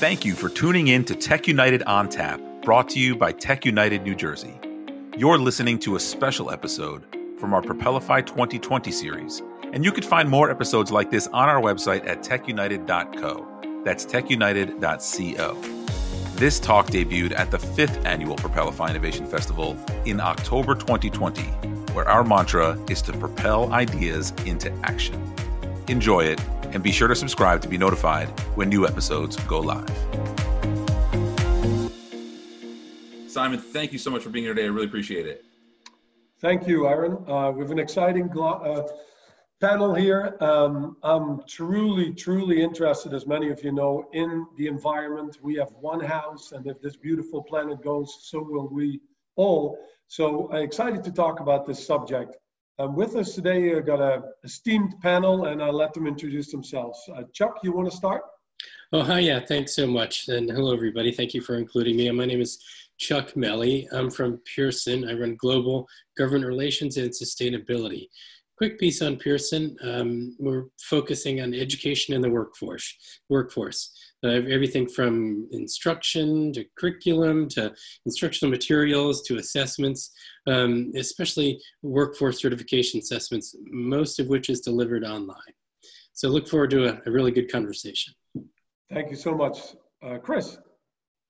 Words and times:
Thank 0.00 0.24
you 0.24 0.34
for 0.34 0.48
tuning 0.48 0.88
in 0.88 1.04
to 1.04 1.14
Tech 1.14 1.46
United 1.46 1.82
on 1.82 2.08
Tap, 2.08 2.40
brought 2.62 2.88
to 2.88 2.98
you 2.98 3.14
by 3.14 3.32
Tech 3.32 3.66
United 3.66 4.02
New 4.02 4.14
Jersey. 4.14 4.58
You're 5.18 5.36
listening 5.36 5.78
to 5.80 5.96
a 5.96 6.00
special 6.00 6.50
episode 6.50 7.04
from 7.38 7.52
our 7.52 7.60
Propelify 7.60 8.24
2020 8.24 8.90
series, 8.92 9.42
and 9.74 9.84
you 9.84 9.92
can 9.92 10.02
find 10.02 10.26
more 10.26 10.50
episodes 10.50 10.90
like 10.90 11.10
this 11.10 11.26
on 11.26 11.50
our 11.50 11.60
website 11.60 12.06
at 12.06 12.22
techunited.co. 12.22 13.46
That's 13.84 14.06
techunited.co. 14.06 15.54
This 16.36 16.58
talk 16.58 16.86
debuted 16.86 17.38
at 17.38 17.50
the 17.50 17.58
fifth 17.58 18.02
annual 18.06 18.36
Propelify 18.36 18.88
Innovation 18.88 19.26
Festival 19.26 19.76
in 20.06 20.18
October 20.18 20.74
2020, 20.74 21.42
where 21.92 22.08
our 22.08 22.24
mantra 22.24 22.82
is 22.88 23.02
to 23.02 23.12
propel 23.12 23.70
ideas 23.74 24.32
into 24.46 24.72
action. 24.82 25.22
Enjoy 25.88 26.24
it, 26.24 26.40
and 26.72 26.82
be 26.82 26.92
sure 26.92 27.08
to 27.08 27.14
subscribe 27.14 27.62
to 27.62 27.68
be 27.68 27.78
notified 27.78 28.28
when 28.54 28.68
new 28.68 28.86
episodes 28.86 29.36
go 29.44 29.60
live. 29.60 29.90
Simon, 33.28 33.60
thank 33.60 33.92
you 33.92 33.98
so 33.98 34.10
much 34.10 34.22
for 34.22 34.30
being 34.30 34.44
here 34.44 34.54
today. 34.54 34.66
I 34.66 34.70
really 34.70 34.86
appreciate 34.86 35.26
it. 35.26 35.44
Thank 36.40 36.66
you, 36.66 36.88
Aaron. 36.88 37.18
Uh, 37.28 37.50
we 37.52 37.60
have 37.62 37.70
an 37.70 37.78
exciting 37.78 38.30
uh, 38.36 38.82
panel 39.60 39.94
here. 39.94 40.36
Um, 40.40 40.96
I'm 41.02 41.42
truly, 41.46 42.12
truly 42.14 42.62
interested, 42.62 43.12
as 43.12 43.26
many 43.26 43.50
of 43.50 43.62
you 43.62 43.72
know, 43.72 44.08
in 44.12 44.46
the 44.56 44.66
environment. 44.66 45.38
We 45.42 45.54
have 45.56 45.70
one 45.80 46.00
house, 46.00 46.52
and 46.52 46.66
if 46.66 46.80
this 46.80 46.96
beautiful 46.96 47.42
planet 47.42 47.82
goes, 47.82 48.18
so 48.22 48.42
will 48.42 48.68
we 48.68 49.00
all. 49.36 49.78
So 50.08 50.50
I'm 50.50 50.62
excited 50.62 51.04
to 51.04 51.12
talk 51.12 51.40
about 51.40 51.66
this 51.66 51.86
subject. 51.86 52.36
Um, 52.80 52.96
with 52.96 53.14
us 53.14 53.34
today, 53.34 53.76
I've 53.76 53.84
got 53.84 54.00
a 54.00 54.22
esteemed 54.42 54.94
panel, 55.02 55.44
and 55.44 55.62
I'll 55.62 55.76
let 55.76 55.92
them 55.92 56.06
introduce 56.06 56.50
themselves. 56.50 56.98
Uh, 57.14 57.24
Chuck, 57.34 57.58
you 57.62 57.72
want 57.72 57.90
to 57.90 57.94
start? 57.94 58.22
Oh, 58.94 59.02
hi, 59.02 59.18
yeah, 59.18 59.38
thanks 59.38 59.76
so 59.76 59.86
much. 59.86 60.28
And 60.28 60.50
hello, 60.50 60.72
everybody. 60.72 61.12
Thank 61.12 61.34
you 61.34 61.42
for 61.42 61.56
including 61.56 61.96
me. 61.96 62.10
My 62.10 62.24
name 62.24 62.40
is 62.40 62.58
Chuck 62.96 63.36
Melly. 63.36 63.86
I'm 63.92 64.08
from 64.08 64.40
Pearson. 64.54 65.06
I 65.06 65.12
run 65.12 65.36
global 65.38 65.86
government 66.16 66.46
relations 66.46 66.96
and 66.96 67.10
sustainability 67.10 68.06
quick 68.60 68.78
piece 68.78 69.00
on 69.00 69.16
Pearson. 69.16 69.74
Um, 69.82 70.36
we're 70.38 70.66
focusing 70.82 71.40
on 71.40 71.54
education 71.54 72.14
in 72.14 72.20
the 72.20 72.28
workforce. 72.28 72.94
Workforce, 73.30 73.90
everything 74.28 74.88
from 74.88 75.48
instruction 75.52 76.52
to 76.52 76.64
curriculum 76.76 77.48
to 77.48 77.72
instructional 78.06 78.50
materials 78.50 79.22
to 79.22 79.36
assessments, 79.36 80.12
um, 80.46 80.92
especially 80.96 81.60
workforce 81.82 82.40
certification 82.40 83.00
assessments, 83.00 83.56
most 83.64 84.20
of 84.20 84.26
which 84.28 84.50
is 84.50 84.60
delivered 84.60 85.04
online. 85.04 85.54
So 86.12 86.28
look 86.28 86.48
forward 86.48 86.70
to 86.70 86.86
a, 86.86 87.00
a 87.06 87.10
really 87.10 87.30
good 87.30 87.50
conversation. 87.50 88.12
Thank 88.92 89.10
you 89.10 89.16
so 89.16 89.34
much, 89.34 89.58
uh, 90.02 90.18
Chris. 90.18 90.58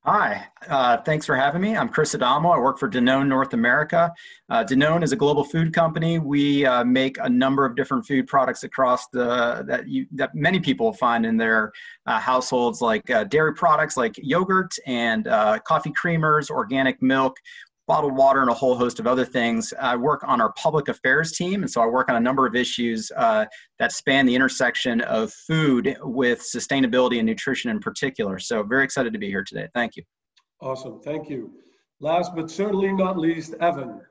Hi, 0.05 0.47
uh, 0.67 0.97
thanks 1.03 1.27
for 1.27 1.37
having 1.37 1.61
me. 1.61 1.77
I'm 1.77 1.91
Chris 1.91 2.15
Adamo. 2.15 2.49
I 2.49 2.59
work 2.59 2.79
for 2.79 2.89
Danone 2.89 3.29
North 3.29 3.53
America. 3.53 4.11
Uh, 4.49 4.65
Danone 4.65 5.03
is 5.03 5.13
a 5.13 5.17
global 5.17 5.45
food 5.45 5.75
company. 5.75 6.19
We 6.19 6.65
uh, 6.65 6.85
make 6.85 7.19
a 7.19 7.29
number 7.29 7.67
of 7.67 7.77
different 7.77 8.07
food 8.07 8.27
products 8.27 8.65
across 8.65 9.09
the 9.09 9.63
that 9.67 9.89
you 9.89 10.07
that 10.13 10.35
many 10.35 10.59
people 10.59 10.95
find 10.95 11.27
in 11.27 11.37
their 11.37 11.73
uh, 12.07 12.19
households, 12.19 12.81
like 12.81 13.11
uh, 13.11 13.25
dairy 13.25 13.53
products 13.53 13.99
like 13.99 14.15
yogurt 14.17 14.75
and 14.87 15.29
uh, 15.29 15.59
coffee 15.59 15.93
creamers, 15.93 16.49
organic 16.49 17.03
milk 17.03 17.37
bottled 17.91 18.17
water 18.17 18.41
and 18.41 18.49
a 18.49 18.55
whole 18.55 18.77
host 18.77 19.01
of 19.01 19.09
other 19.09 19.25
things. 19.25 19.75
I 19.81 19.97
work 19.97 20.23
on 20.25 20.41
our 20.41 20.53
public 20.53 20.87
affairs 20.87 21.33
team, 21.33 21.63
and 21.63 21.69
so 21.69 21.81
I 21.83 21.87
work 21.87 22.09
on 22.09 22.15
a 22.15 22.21
number 22.21 22.47
of 22.47 22.55
issues 22.55 23.11
uh, 23.17 23.47
that 23.81 23.91
span 23.91 24.27
the 24.27 24.35
intersection 24.37 25.01
of 25.01 25.33
food 25.33 25.97
with 26.03 26.39
sustainability 26.39 27.17
and 27.19 27.27
nutrition 27.27 27.69
in 27.69 27.81
particular. 27.81 28.39
So, 28.39 28.63
very 28.63 28.85
excited 28.85 29.13
to 29.13 29.19
be 29.19 29.27
here 29.27 29.43
today. 29.43 29.67
Thank 29.75 29.97
you. 29.97 30.05
Awesome. 30.61 31.01
Thank 31.01 31.29
you. 31.29 31.51
Last 31.99 32.31
but 32.37 32.49
certainly 32.49 32.93
not 32.93 33.19
least, 33.19 33.55
Evan. 33.61 34.03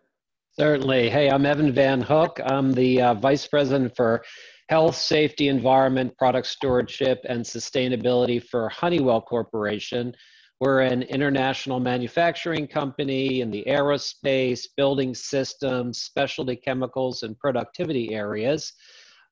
Certainly. 0.60 1.10
Hey, 1.10 1.30
I'm 1.30 1.46
Evan 1.46 1.72
Van 1.72 2.02
Hook. 2.02 2.38
I'm 2.44 2.74
the 2.74 3.02
uh, 3.02 3.14
Vice 3.14 3.48
President 3.48 3.96
for 3.96 4.26
Health, 4.68 4.98
Safety, 4.98 5.48
Environment, 5.48 6.14
Product 6.18 6.46
Stewardship, 6.46 7.20
and 7.30 7.46
Sustainability 7.46 8.44
for 8.44 8.68
Honeywell 8.68 9.22
Corporation. 9.22 10.14
We're 10.60 10.82
an 10.82 11.04
international 11.04 11.80
manufacturing 11.80 12.68
company 12.68 13.40
in 13.40 13.50
the 13.50 13.64
aerospace, 13.66 14.66
building 14.76 15.16
systems, 15.16 16.02
specialty 16.02 16.58
chemicals, 16.58 17.24
and 17.24 17.40
productivity 17.40 18.14
areas 18.14 18.74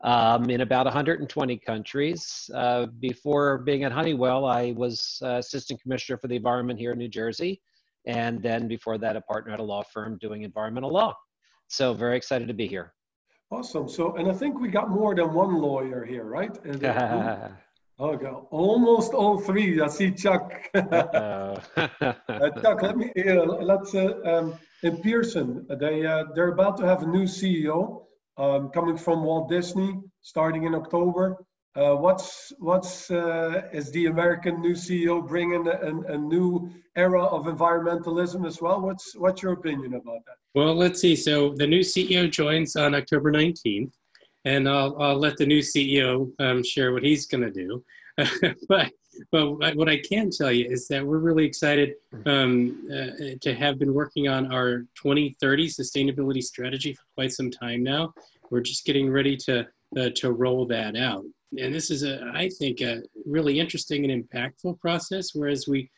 um, 0.06 0.50
in 0.50 0.62
about 0.62 0.86
120 0.86 1.58
countries. 1.58 2.50
Uh, 2.56 2.86
before 3.02 3.58
being 3.58 3.84
at 3.84 3.92
Honeywell, 3.92 4.46
I 4.46 4.72
was 4.72 5.20
uh, 5.22 5.36
assistant 5.36 5.82
commissioner 5.82 6.18
for 6.18 6.30
the 6.30 6.36
environment 6.38 6.80
here 6.80 6.94
in 6.94 6.98
New 6.98 7.10
Jersey. 7.10 7.62
And 8.06 8.42
then 8.42 8.70
before 8.70 8.98
that, 9.00 9.18
a 9.18 9.22
partner 9.22 9.52
at 9.52 9.60
a 9.60 9.64
law 9.64 9.84
firm 9.84 10.18
doing 10.22 10.44
environmental 10.44 10.92
law. 10.92 11.14
So 11.68 11.94
very 11.94 12.16
excited 12.16 12.48
to 12.48 12.54
be 12.54 12.68
here. 12.68 12.94
Awesome. 13.52 13.90
So, 13.90 14.16
and 14.16 14.30
I 14.30 14.34
think 14.34 14.62
we 14.62 14.70
got 14.70 14.90
more 14.90 15.14
than 15.14 15.34
one 15.34 15.56
lawyer 15.56 16.06
here, 16.06 16.24
right? 16.24 16.58
Okay, 18.00 18.28
almost 18.52 19.14
all 19.14 19.40
three. 19.40 19.82
I 19.82 19.88
see 19.88 20.12
Chuck. 20.12 20.54
uh, 20.76 21.56
Chuck, 22.62 22.82
let 22.84 22.96
me 22.96 23.12
uh, 23.28 23.44
let's 23.44 23.96
uh, 23.96 24.14
um, 24.24 24.60
in 24.84 24.98
Pearson. 25.02 25.66
They 25.80 26.06
uh, 26.06 26.26
they're 26.36 26.50
about 26.50 26.78
to 26.78 26.86
have 26.86 27.02
a 27.02 27.08
new 27.08 27.24
CEO 27.24 28.04
um, 28.38 28.70
coming 28.70 28.98
from 28.98 29.24
Walt 29.24 29.50
Disney, 29.50 29.96
starting 30.22 30.66
in 30.66 30.76
October. 30.76 31.38
Uh, 31.76 31.96
what's 31.96 32.54
what's 32.60 33.10
uh, 33.10 33.64
is 33.74 33.90
the 33.92 34.06
American 34.06 34.62
new 34.62 34.74
CEO 34.74 35.28
bringing 35.28 35.68
a, 35.68 36.14
a, 36.14 36.18
new 36.18 36.72
era 36.96 37.24
of 37.24 37.46
environmentalism 37.46 38.46
as 38.46 38.62
well? 38.62 38.80
What's 38.80 39.16
what's 39.16 39.42
your 39.42 39.54
opinion 39.54 39.96
about 39.96 40.24
that? 40.28 40.36
Well, 40.54 40.76
let's 40.76 41.02
see. 41.02 41.16
So 41.16 41.56
the 41.56 41.66
new 41.66 41.82
CEO 41.82 42.32
joins 42.32 42.76
on 42.76 42.94
October 42.94 43.32
nineteenth 43.32 43.94
and 44.48 44.70
I'll, 44.70 44.96
I'll 45.02 45.20
let 45.20 45.36
the 45.36 45.46
new 45.46 45.60
CEO 45.60 46.32
um, 46.40 46.64
share 46.64 46.94
what 46.94 47.04
he's 47.04 47.28
going 47.28 47.44
to 47.44 47.52
do. 47.52 47.84
but 48.70 48.92
but 49.32 49.76
what 49.76 49.90
I 49.90 49.98
can 49.98 50.30
tell 50.30 50.52
you 50.52 50.70
is 50.70 50.88
that 50.88 51.06
we're 51.06 51.18
really 51.18 51.46
excited 51.46 51.96
um, 52.28 52.88
uh, 52.92 53.36
to 53.42 53.56
have 53.56 53.80
been 53.80 53.94
working 53.94 54.28
on 54.28 54.54
our 54.54 54.82
2030 54.96 55.68
sustainability 55.68 56.44
strategy 56.44 56.94
for 56.94 57.04
quite 57.16 57.34
some 57.34 57.50
time 57.50 57.82
now. 57.84 58.14
We're 58.52 58.62
just 58.62 58.86
getting 58.86 59.12
ready 59.12 59.36
to 59.38 59.68
uh, 59.98 60.10
to 60.16 60.32
roll 60.32 60.66
that 60.68 60.96
out, 60.96 61.26
and 61.60 61.74
this 61.74 61.90
is 61.92 62.04
a 62.04 62.32
I 62.34 62.50
think 62.60 62.82
a 62.82 63.02
really 63.26 63.60
interesting 63.60 64.10
and 64.10 64.24
impactful 64.24 64.80
process. 64.80 65.32
Whereas 65.34 65.68
we 65.68 65.90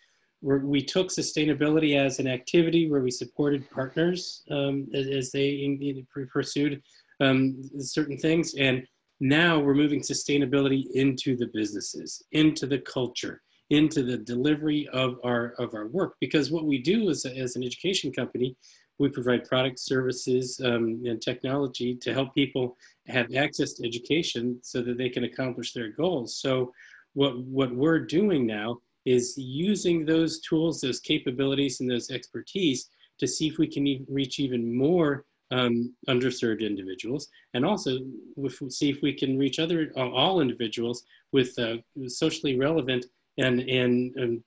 we 0.41 0.81
took 0.81 1.09
sustainability 1.09 1.97
as 1.97 2.19
an 2.19 2.27
activity 2.27 2.89
where 2.89 3.01
we 3.01 3.11
supported 3.11 3.69
partners 3.69 4.43
um, 4.49 4.87
as, 4.93 5.07
as, 5.07 5.31
they 5.31 5.49
in, 5.49 5.81
in 5.81 6.07
pursued 6.31 6.81
um, 7.19 7.61
certain 7.79 8.17
things. 8.17 8.55
And 8.55 8.85
now 9.19 9.59
we're 9.59 9.75
moving 9.75 10.01
sustainability 10.01 10.85
into 10.93 11.35
the 11.35 11.49
businesses, 11.53 12.23
into 12.31 12.65
the 12.65 12.79
culture, 12.79 13.41
into 13.69 14.03
the 14.03 14.17
delivery 14.17 14.87
of 14.93 15.19
our 15.23 15.53
of 15.59 15.73
our 15.73 15.87
work. 15.87 16.15
Because 16.19 16.51
what 16.51 16.65
we 16.65 16.77
do 16.77 17.09
as, 17.09 17.25
as 17.25 17.55
an 17.55 17.63
education 17.63 18.11
company, 18.11 18.55
we 18.97 19.09
provide 19.09 19.45
products, 19.45 19.85
services, 19.85 20.59
um, 20.63 21.01
and 21.05 21.21
technology 21.21 21.95
to 21.95 22.13
help 22.13 22.33
people 22.33 22.77
have 23.07 23.33
access 23.35 23.73
to 23.73 23.87
education 23.87 24.59
so 24.61 24.81
that 24.81 24.97
they 24.97 25.09
can 25.09 25.25
accomplish 25.25 25.73
their 25.73 25.89
goals. 25.89 26.37
So 26.37 26.71
what 27.13 27.39
what 27.39 27.75
we're 27.75 28.05
doing 28.05 28.45
now 28.45 28.79
is 29.05 29.35
using 29.37 30.05
those 30.05 30.39
tools, 30.41 30.81
those 30.81 30.99
capabilities, 30.99 31.79
and 31.79 31.89
those 31.89 32.11
expertise 32.11 32.89
to 33.19 33.27
see 33.27 33.47
if 33.47 33.57
we 33.57 33.67
can 33.67 34.05
reach 34.09 34.39
even 34.39 34.75
more 34.75 35.25
um, 35.51 35.93
underserved 36.07 36.61
individuals, 36.61 37.27
and 37.53 37.65
also 37.65 37.97
if 38.37 38.59
see 38.69 38.89
if 38.89 39.01
we 39.01 39.13
can 39.13 39.37
reach 39.37 39.59
other 39.59 39.91
uh, 39.97 40.09
all 40.09 40.41
individuals 40.41 41.03
with 41.31 41.57
uh, 41.59 41.77
socially 42.07 42.57
relevant 42.57 43.05
and 43.37 43.61
and 43.61 44.15
um, 44.19 44.43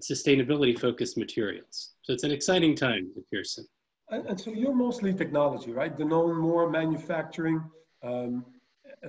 sustainability 0.00 0.78
focused 0.78 1.16
materials. 1.16 1.94
So 2.02 2.12
it's 2.12 2.24
an 2.24 2.30
exciting 2.30 2.74
time 2.76 3.10
at 3.16 3.28
Pearson. 3.30 3.66
And, 4.10 4.26
and 4.26 4.40
so 4.40 4.50
you're 4.50 4.74
mostly 4.74 5.12
technology, 5.14 5.72
right? 5.72 5.96
Danone 5.96 6.36
more 6.36 6.70
manufacturing, 6.70 7.62
um, 8.02 8.44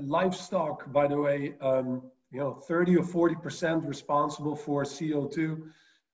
livestock. 0.01 0.91
By 0.91 1.07
the 1.07 1.17
way, 1.17 1.53
um, 1.61 2.01
you 2.31 2.39
know, 2.39 2.53
30 2.53 2.97
or 2.97 3.03
40 3.03 3.35
percent 3.35 3.83
responsible 3.85 4.55
for 4.55 4.83
CO2 4.83 5.61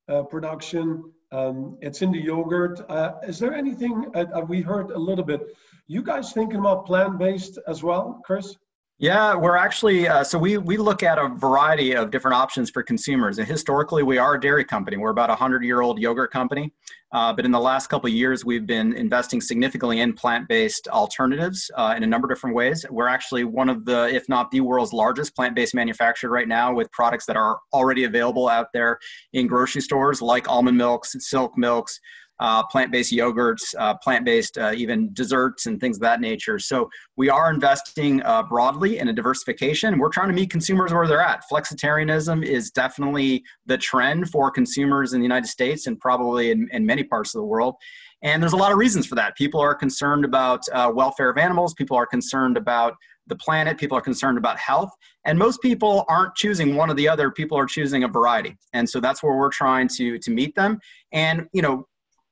uh, 0.10 0.24
production. 0.24 1.12
Um, 1.32 1.78
it's 1.82 2.02
in 2.02 2.12
the 2.12 2.22
yogurt. 2.22 2.82
Uh, 2.90 3.14
is 3.26 3.40
there 3.40 3.54
anything 3.54 4.06
uh, 4.14 4.26
uh, 4.36 4.42
we 4.42 4.62
heard 4.62 4.92
a 4.92 4.98
little 4.98 5.24
bit? 5.24 5.42
You 5.88 6.04
guys 6.04 6.34
thinking 6.34 6.60
about 6.60 6.86
plant-based 6.86 7.58
as 7.68 7.84
well, 7.84 8.22
Chris? 8.26 8.58
Yeah, 9.02 9.34
we're 9.34 9.58
actually 9.58 10.08
uh, 10.08 10.24
so 10.24 10.38
we 10.38 10.60
we 10.60 10.78
look 10.78 11.02
at 11.02 11.18
a 11.18 11.28
variety 11.30 11.96
of 11.96 12.12
different 12.12 12.36
options 12.36 12.70
for 12.70 12.84
consumers. 12.84 13.40
And 13.40 13.48
historically, 13.48 14.04
we 14.04 14.20
are 14.20 14.36
a 14.36 14.40
dairy 14.40 14.64
company. 14.64 14.96
We're 14.96 15.10
about 15.10 15.32
a 15.32 15.36
hundred 15.36 15.64
year 15.64 15.82
old 15.82 15.98
yogurt 15.98 16.32
company, 16.32 16.72
uh, 17.12 17.34
but 17.34 17.44
in 17.44 17.50
the 17.50 17.60
last 17.60 17.88
couple 17.88 18.08
of 18.08 18.14
years, 18.14 18.46
we've 18.46 18.68
been 18.68 18.94
investing 18.94 19.42
significantly 19.42 20.02
in 20.02 20.14
plant 20.14 20.48
based 20.48 20.88
alternatives 20.88 21.72
uh, 21.78 21.96
in 21.98 22.04
a 22.04 22.06
number 22.06 22.28
of 22.28 22.30
different 22.30 22.56
ways. 22.56 22.86
We're 22.92 23.08
actually 23.08 23.44
one 23.44 23.70
of 23.70 23.86
the, 23.86 24.08
if 24.14 24.30
not 24.30 24.52
the 24.52 24.62
world's 24.62 24.94
largest 24.94 25.36
plant 25.36 25.56
based 25.56 25.74
manufacturer 25.74 26.30
right 26.30 26.48
now, 26.48 26.72
with 26.72 26.92
products 26.92 27.26
that 27.26 27.36
are 27.36 27.58
already 27.74 28.04
available 28.04 28.48
out 28.48 28.68
there 28.72 29.00
in 29.34 29.48
grocery 29.48 29.82
stores 29.82 30.22
like 30.22 30.48
almond 30.48 30.78
milks, 30.78 31.16
silk 31.18 31.58
milks 31.58 32.00
uh, 32.42 32.64
plant-based 32.68 33.14
yogurts, 33.14 33.62
uh, 33.78 33.94
plant-based 34.04 34.58
uh, 34.58 34.74
even 34.76 35.14
desserts 35.14 35.68
and 35.68 35.80
things 35.80 35.98
of 35.98 36.02
that 36.02 36.20
nature. 36.20 36.58
So 36.60 36.90
we 37.16 37.30
are 37.30 37.54
investing 37.54 38.22
uh, 38.24 38.44
broadly 38.44 38.98
in 38.98 39.08
a 39.08 39.14
diversification. 39.14 40.00
We're 40.00 40.10
trying 40.10 40.30
to 40.30 40.34
meet 40.34 40.50
consumers 40.50 40.92
where 40.92 41.08
they're 41.08 41.22
at. 41.22 41.44
Flexitarianism 41.50 42.44
is 42.44 42.72
definitely 42.72 43.44
the 43.68 43.78
trend 43.78 44.30
for 44.30 44.52
consumers 44.52 45.14
in 45.14 45.20
the 45.22 45.26
United 45.32 45.48
States 45.48 45.88
and 45.88 46.00
probably 46.00 46.52
in, 46.52 46.68
in 46.72 46.86
many 46.86 47.04
parts 47.04 47.34
of 47.34 47.40
the 47.40 47.46
world. 47.46 47.76
And 48.24 48.42
there's 48.42 48.54
a 48.54 48.58
lot 48.58 48.72
of 48.72 48.78
reasons 48.78 49.08
for 49.08 49.16
that. 49.16 49.36
People 49.36 49.60
are 49.60 49.74
concerned 49.74 50.26
about 50.26 50.62
uh, 50.74 50.92
welfare 50.94 51.30
of 51.30 51.38
animals. 51.38 51.74
People 51.74 51.98
are 51.98 52.06
concerned 52.06 52.58
about 52.58 52.94
the 53.28 53.36
planet. 53.36 53.78
People 53.78 53.98
are 53.98 54.02
concerned 54.02 54.38
about 54.38 54.58
health. 54.60 54.92
And 55.26 55.40
most 55.40 55.62
people 55.62 56.06
aren't 56.08 56.36
choosing 56.36 56.76
one 56.76 56.90
or 56.90 56.94
the 56.94 57.08
other. 57.08 57.32
People 57.32 57.58
are 57.58 57.66
choosing 57.66 58.04
a 58.04 58.08
variety. 58.08 58.58
And 58.74 58.90
so 58.90 59.00
that's 59.00 59.24
where 59.24 59.36
we're 59.36 59.50
trying 59.50 59.88
to, 59.98 60.20
to 60.20 60.32
meet 60.32 60.56
them. 60.56 60.80
And, 61.12 61.48
you 61.54 61.62
know, 61.62 61.88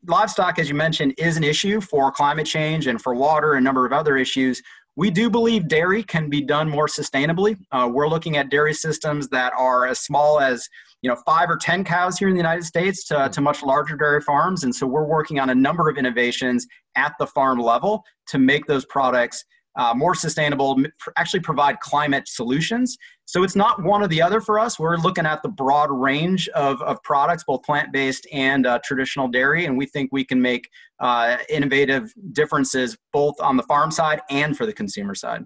livestock, 0.07 0.59
as 0.59 0.69
you 0.69 0.75
mentioned, 0.75 1.13
is 1.17 1.37
an 1.37 1.43
issue 1.43 1.81
for 1.81 2.11
climate 2.11 2.45
change 2.45 2.87
and 2.87 3.01
for 3.01 3.13
water 3.13 3.53
and 3.53 3.63
a 3.63 3.63
number 3.63 3.85
of 3.85 3.93
other 3.93 4.17
issues. 4.17 4.61
We 4.95 5.09
do 5.09 5.29
believe 5.29 5.67
dairy 5.67 6.03
can 6.03 6.29
be 6.29 6.41
done 6.41 6.69
more 6.69 6.87
sustainably. 6.87 7.57
Uh, 7.71 7.89
we're 7.91 8.09
looking 8.09 8.37
at 8.37 8.49
dairy 8.49 8.73
systems 8.73 9.29
that 9.29 9.53
are 9.57 9.85
as 9.85 9.99
small 9.99 10.39
as 10.39 10.67
you 11.01 11.09
know 11.09 11.15
five 11.25 11.49
or 11.49 11.55
ten 11.55 11.83
cows 11.83 12.17
here 12.17 12.27
in 12.27 12.33
the 12.33 12.39
United 12.39 12.65
States 12.65 13.05
to, 13.05 13.29
to 13.31 13.41
much 13.41 13.63
larger 13.63 13.95
dairy 13.95 14.21
farms, 14.21 14.63
and 14.63 14.75
so 14.75 14.85
we're 14.85 15.05
working 15.05 15.39
on 15.39 15.49
a 15.49 15.55
number 15.55 15.89
of 15.89 15.97
innovations 15.97 16.67
at 16.95 17.13
the 17.19 17.27
farm 17.27 17.59
level 17.59 18.03
to 18.27 18.37
make 18.37 18.65
those 18.65 18.85
products 18.85 19.45
uh, 19.77 19.93
more 19.93 20.13
sustainable, 20.15 20.77
actually 21.15 21.39
provide 21.39 21.79
climate 21.79 22.27
solutions. 22.27 22.97
So 23.29 23.43
it's 23.43 23.55
not 23.55 23.83
one 23.83 24.01
or 24.01 24.07
the 24.07 24.23
other 24.23 24.41
for 24.41 24.57
us. 24.57 24.79
We're 24.79 24.97
looking 24.97 25.27
at 25.27 25.43
the 25.43 25.49
broad 25.49 25.91
range 25.91 26.49
of, 26.49 26.81
of 26.81 27.03
products, 27.03 27.43
both 27.43 27.61
plant 27.61 27.93
based 27.93 28.25
and 28.31 28.65
uh, 28.65 28.79
traditional 28.83 29.27
dairy, 29.27 29.65
and 29.65 29.77
we 29.77 29.85
think 29.85 30.09
we 30.11 30.25
can 30.25 30.41
make 30.41 30.67
uh, 30.99 31.37
innovative 31.47 32.11
differences 32.31 32.97
both 33.13 33.39
on 33.39 33.55
the 33.55 33.61
farm 33.61 33.91
side 33.91 34.21
and 34.31 34.57
for 34.57 34.65
the 34.65 34.73
consumer 34.73 35.13
side. 35.13 35.45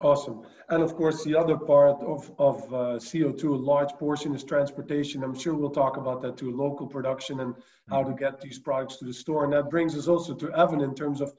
Awesome. 0.00 0.42
And 0.68 0.84
of 0.84 0.94
course, 0.94 1.24
the 1.24 1.34
other 1.34 1.56
part 1.56 2.00
of, 2.00 2.30
of 2.38 2.62
uh, 2.72 2.76
CO2, 3.00 3.42
a 3.42 3.56
large 3.56 3.90
portion 3.94 4.32
is 4.32 4.44
transportation. 4.44 5.24
I'm 5.24 5.36
sure 5.36 5.54
we'll 5.54 5.70
talk 5.70 5.96
about 5.96 6.22
that 6.22 6.36
too, 6.36 6.56
local 6.56 6.86
production 6.86 7.40
and 7.40 7.56
how 7.88 8.04
to 8.04 8.12
get 8.12 8.40
these 8.40 8.60
products 8.60 8.98
to 8.98 9.04
the 9.04 9.12
store. 9.12 9.42
And 9.42 9.52
that 9.52 9.68
brings 9.68 9.98
us 9.98 10.06
also 10.06 10.32
to 10.36 10.52
Evan 10.56 10.80
in 10.80 10.94
terms 10.94 11.20
of 11.20 11.32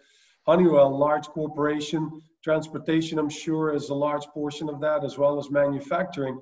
Honeywell, 0.45 0.97
large 0.97 1.27
corporation, 1.27 2.21
transportation, 2.43 3.19
I'm 3.19 3.29
sure, 3.29 3.73
is 3.73 3.89
a 3.89 3.93
large 3.93 4.25
portion 4.27 4.69
of 4.69 4.79
that, 4.81 5.03
as 5.03 5.17
well 5.17 5.37
as 5.37 5.49
manufacturing. 5.51 6.39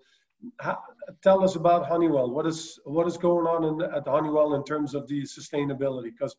How, 0.59 0.79
tell 1.21 1.43
us 1.43 1.55
about 1.55 1.85
Honeywell. 1.85 2.29
What 2.29 2.45
is 2.45 2.79
what 2.85 3.07
is 3.07 3.17
going 3.17 3.45
on 3.45 3.63
in, 3.65 3.93
at 3.93 4.07
Honeywell 4.07 4.55
in 4.55 4.63
terms 4.63 4.95
of 4.95 5.07
the 5.07 5.23
sustainability? 5.23 6.11
Because 6.17 6.35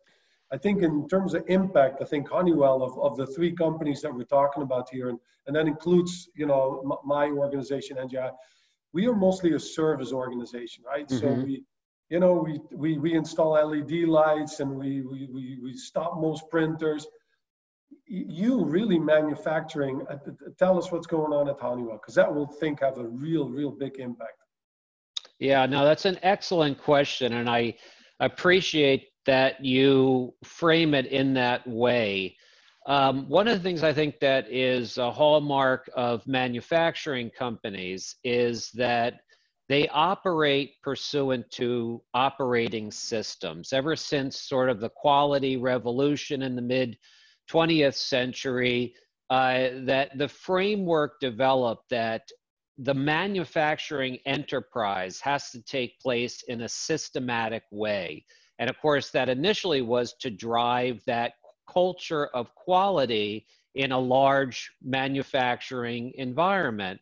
I 0.52 0.56
think 0.56 0.82
in 0.82 1.06
terms 1.08 1.34
of 1.34 1.44
impact, 1.48 1.98
I 2.00 2.04
think 2.04 2.28
Honeywell 2.28 2.82
of, 2.82 2.98
of 2.98 3.16
the 3.16 3.26
three 3.26 3.52
companies 3.52 4.00
that 4.02 4.14
we're 4.14 4.24
talking 4.24 4.62
about 4.62 4.88
here, 4.90 5.10
and, 5.10 5.18
and 5.46 5.54
that 5.54 5.66
includes 5.66 6.28
you 6.34 6.46
know 6.46 6.98
my 7.04 7.26
organization 7.28 7.98
NGI, 7.98 8.30
we 8.92 9.06
are 9.06 9.14
mostly 9.14 9.52
a 9.54 9.60
service 9.60 10.12
organization, 10.12 10.82
right? 10.84 11.06
Mm-hmm. 11.06 11.18
So 11.18 11.44
we 11.44 11.64
you 12.08 12.20
know 12.20 12.32
we, 12.34 12.60
we 12.72 12.98
we 12.98 13.14
install 13.14 13.52
LED 13.52 14.08
lights 14.08 14.60
and 14.60 14.70
we 14.70 15.02
we 15.02 15.28
we, 15.30 15.58
we 15.62 15.76
stop 15.76 16.18
most 16.18 16.48
printers 16.48 17.06
you 18.06 18.64
really 18.64 18.98
manufacturing 18.98 20.02
uh, 20.10 20.16
tell 20.58 20.78
us 20.78 20.90
what's 20.90 21.06
going 21.06 21.32
on 21.32 21.48
at 21.48 21.58
honeywell 21.60 21.96
because 21.96 22.14
that 22.14 22.32
will 22.32 22.46
think 22.46 22.80
have 22.80 22.98
a 22.98 23.06
real 23.06 23.48
real 23.48 23.70
big 23.70 23.98
impact. 23.98 24.32
Yeah 25.38 25.66
no 25.66 25.84
that's 25.84 26.04
an 26.04 26.18
excellent 26.22 26.78
question 26.78 27.34
and 27.34 27.48
i 27.48 27.74
appreciate 28.20 29.08
that 29.26 29.64
you 29.64 30.34
frame 30.44 30.94
it 30.94 31.06
in 31.06 31.34
that 31.34 31.66
way. 31.66 32.36
Um, 32.86 33.28
one 33.28 33.46
of 33.46 33.56
the 33.56 33.62
things 33.62 33.82
i 33.82 33.92
think 33.92 34.18
that 34.20 34.50
is 34.50 34.98
a 34.98 35.10
hallmark 35.10 35.88
of 35.94 36.26
manufacturing 36.26 37.30
companies 37.30 38.16
is 38.24 38.70
that 38.72 39.20
they 39.70 39.86
operate 39.90 40.72
pursuant 40.82 41.48
to 41.52 42.02
operating 42.12 42.90
systems. 42.90 43.72
Ever 43.72 43.94
since 43.94 44.42
sort 44.42 44.68
of 44.68 44.80
the 44.80 44.88
quality 44.88 45.56
revolution 45.56 46.42
in 46.42 46.56
the 46.56 46.62
mid 46.62 46.98
20th 47.50 47.94
century 47.94 48.94
uh, 49.30 49.68
that 49.84 50.10
the 50.18 50.28
framework 50.28 51.20
developed 51.20 51.88
that 51.90 52.22
the 52.78 52.94
manufacturing 52.94 54.18
enterprise 54.26 55.20
has 55.20 55.50
to 55.50 55.62
take 55.62 56.00
place 56.00 56.42
in 56.48 56.62
a 56.62 56.68
systematic 56.68 57.62
way. 57.70 58.24
And 58.58 58.70
of 58.70 58.78
course, 58.80 59.10
that 59.10 59.28
initially 59.28 59.82
was 59.82 60.14
to 60.20 60.30
drive 60.30 61.02
that 61.06 61.34
culture 61.70 62.26
of 62.28 62.54
quality 62.54 63.46
in 63.74 63.92
a 63.92 63.98
large 63.98 64.70
manufacturing 64.82 66.12
environment. 66.16 67.00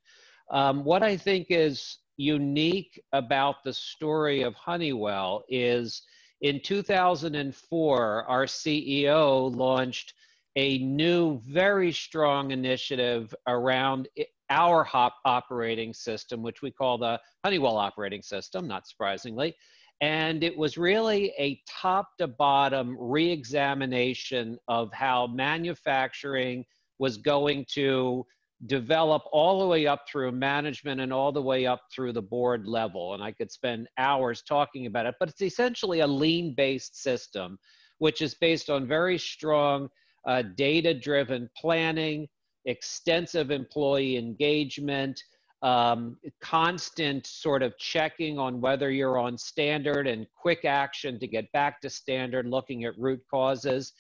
Um, 0.51 0.85
what 0.85 1.03
I 1.03 1.17
think 1.17 1.47
is 1.51 1.99
unique 2.17 3.01
about 3.12 3.62
the 3.65 3.73
story 3.73 4.43
of 4.43 4.55
Honeywell 4.55 5.44
is 5.49 6.03
in 6.41 6.61
2004, 6.61 8.25
our 8.29 8.44
CEO 8.44 9.55
launched 9.56 10.15
a 10.56 10.79
new, 10.79 11.41
very 11.47 11.93
strong 11.93 12.50
initiative 12.50 13.35
around 13.47 14.09
our 14.50 14.83
HOP 14.83 15.15
operating 15.25 15.93
system, 15.93 16.43
which 16.43 16.62
we 16.62 16.71
call 16.71 16.99
the 16.99 17.21
Honeywell 17.45 17.77
operating 17.77 18.23
system, 18.23 18.67
not 18.67 18.87
surprisingly. 18.87 19.55
And 20.00 20.45
it 20.45 20.56
was 20.56 20.79
really 20.79 21.33
a 21.39 21.61
top 21.69 22.17
to 22.19 22.29
bottom 22.29 22.97
re 22.99 23.31
examination 23.31 24.59
of 24.69 24.93
how 24.93 25.27
manufacturing 25.27 26.65
was 26.99 27.19
going 27.19 27.67
to 27.75 28.25
develop 28.67 29.23
all 29.33 29.61
the 29.61 29.67
way 29.67 29.87
up 29.87 30.05
through 30.09 30.33
management 30.33 31.01
and 31.01 31.12
all 31.12 31.31
the 31.31 31.43
way 31.43 31.67
up 31.67 31.83
through 31.93 32.12
the 32.12 32.23
board 32.23 32.67
level. 32.67 33.15
And 33.15 33.23
I 33.23 33.33
could 33.33 33.53
spend 33.53 33.89
hours 33.99 34.43
talking 34.43 34.87
about 34.87 35.06
it, 35.06 35.15
but 35.21 35.29
it's 35.29 35.43
essentially 35.43 36.01
a 36.01 36.06
lean 36.06 36.55
based 36.56 37.01
system, 37.01 37.59
which 37.99 38.23
is 38.23 38.35
based 38.35 38.71
on 38.71 38.87
very 38.87 39.19
strong 39.19 39.89
uh, 40.26 40.43
data 40.56 40.94
driven 40.94 41.49
planning, 41.56 42.29
extensive 42.65 43.50
employee 43.50 44.17
engagement, 44.17 45.23
um, 45.62 46.17
constant 46.41 47.26
sort 47.26 47.62
of 47.62 47.76
checking 47.79 48.38
on 48.38 48.61
whether 48.61 48.91
you're 48.91 49.19
on 49.19 49.37
standard 49.37 50.06
and 50.06 50.27
quick 50.37 50.65
action 50.65 51.19
to 51.19 51.27
get 51.27 51.51
back 51.53 51.81
to 51.81 51.91
standard, 51.91 52.46
looking 52.46 52.84
at 52.84 52.98
root 52.98 53.20
causes. 53.31 53.93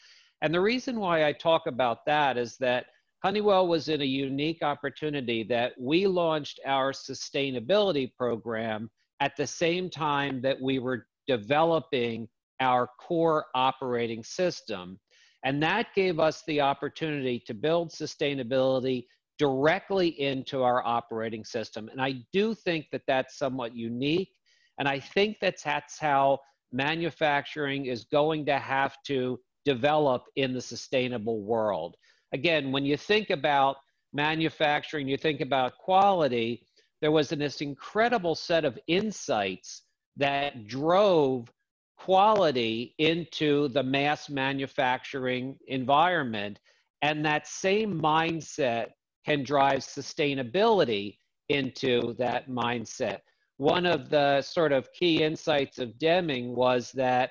And 0.42 0.54
the 0.54 0.60
reason 0.60 1.00
why 1.00 1.26
I 1.26 1.32
talk 1.32 1.66
about 1.66 2.06
that 2.06 2.36
is 2.36 2.56
that 2.58 2.86
Honeywell 3.24 3.66
was 3.66 3.88
in 3.88 4.00
a 4.00 4.04
unique 4.04 4.62
opportunity 4.62 5.42
that 5.44 5.72
we 5.78 6.06
launched 6.06 6.60
our 6.64 6.92
sustainability 6.92 8.14
program 8.14 8.88
at 9.18 9.36
the 9.36 9.46
same 9.46 9.90
time 9.90 10.40
that 10.42 10.60
we 10.60 10.78
were 10.78 11.06
developing 11.26 12.28
our 12.60 12.88
core 13.00 13.46
operating 13.54 14.22
system. 14.22 14.98
And 15.44 15.62
that 15.62 15.94
gave 15.94 16.18
us 16.18 16.42
the 16.46 16.60
opportunity 16.60 17.42
to 17.46 17.54
build 17.54 17.90
sustainability 17.90 19.06
directly 19.38 20.20
into 20.20 20.62
our 20.62 20.84
operating 20.84 21.44
system. 21.44 21.88
And 21.88 22.00
I 22.02 22.24
do 22.32 22.54
think 22.54 22.86
that 22.90 23.02
that's 23.06 23.38
somewhat 23.38 23.74
unique. 23.74 24.30
And 24.78 24.88
I 24.88 24.98
think 24.98 25.38
that 25.40 25.56
that's 25.64 25.98
how 25.98 26.40
manufacturing 26.72 27.86
is 27.86 28.04
going 28.04 28.46
to 28.46 28.58
have 28.58 28.96
to 29.06 29.38
develop 29.64 30.24
in 30.36 30.52
the 30.52 30.60
sustainable 30.60 31.42
world. 31.42 31.96
Again, 32.32 32.72
when 32.72 32.84
you 32.84 32.96
think 32.96 33.30
about 33.30 33.76
manufacturing, 34.12 35.08
you 35.08 35.16
think 35.16 35.40
about 35.40 35.78
quality, 35.78 36.66
there 37.00 37.12
was 37.12 37.28
this 37.28 37.60
incredible 37.60 38.34
set 38.34 38.64
of 38.64 38.78
insights 38.88 39.82
that 40.16 40.66
drove 40.66 41.50
quality 41.98 42.94
into 42.98 43.68
the 43.68 43.82
mass 43.82 44.30
manufacturing 44.30 45.56
environment. 45.66 46.58
And 47.02 47.24
that 47.24 47.46
same 47.46 48.00
mindset 48.00 48.88
can 49.26 49.44
drive 49.44 49.80
sustainability 49.80 51.18
into 51.48 52.14
that 52.14 52.48
mindset. 52.48 53.18
One 53.58 53.86
of 53.86 54.08
the 54.08 54.40
sort 54.42 54.72
of 54.72 54.92
key 54.92 55.22
insights 55.22 55.78
of 55.78 55.98
Deming 55.98 56.54
was 56.54 56.92
that 56.92 57.30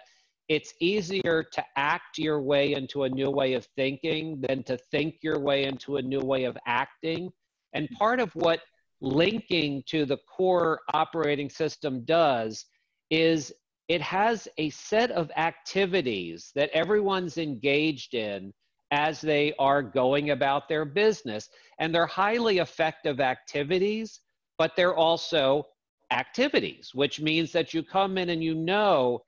it's 0.50 0.74
easier 0.79 1.43
to 1.53 1.65
act 1.75 2.17
your 2.17 2.41
way 2.41 2.74
into 2.74 3.03
a 3.03 3.09
new 3.09 3.29
way 3.29 3.53
of 3.53 3.65
thinking 3.75 4.41
than 4.47 4.63
to 4.63 4.77
think 4.77 5.15
your 5.21 5.39
way 5.39 5.63
into 5.65 5.97
a 5.97 6.01
new 6.01 6.19
way 6.19 6.43
of 6.45 6.57
acting. 6.65 7.29
And 7.74 7.89
part 7.91 8.19
of 8.19 8.33
what 8.36 8.62
linking 9.01 9.83
to 9.88 10.05
the 10.05 10.17
core 10.17 10.79
operating 10.93 11.50
system 11.50 12.03
does 12.05 12.65
is 13.09 13.53
it 13.88 14.01
has 14.01 14.48
a 14.58 14.70
set 14.70 15.12
of 15.12 15.32
activities 15.38 16.51
that 16.56 16.70
everyone's 16.72 17.38
engaged 17.38 18.13
in 18.13 18.53
as 18.91 19.22
they 19.22 19.53
are 19.60 19.82
going 19.82 20.32
about 20.32 20.67
their 20.67 20.86
business. 20.86 21.50
And 21.79 21.94
they're 21.94 22.06
highly 22.06 22.60
effective 22.60 23.20
activities, 23.20 24.22
but 24.58 24.75
they're 24.75 24.96
also 24.96 25.67
activities, 26.12 26.91
which 26.94 27.20
means 27.20 27.51
that 27.51 27.74
you 27.74 27.84
come 27.84 28.17
in 28.17 28.29
and 28.29 28.44
you 28.44 28.56
know 28.56 29.24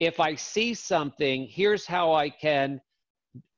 if 0.00 0.18
I 0.18 0.34
see 0.34 0.72
something, 0.72 1.46
here's 1.46 1.86
how 1.86 2.14
I 2.14 2.30
can 2.30 2.80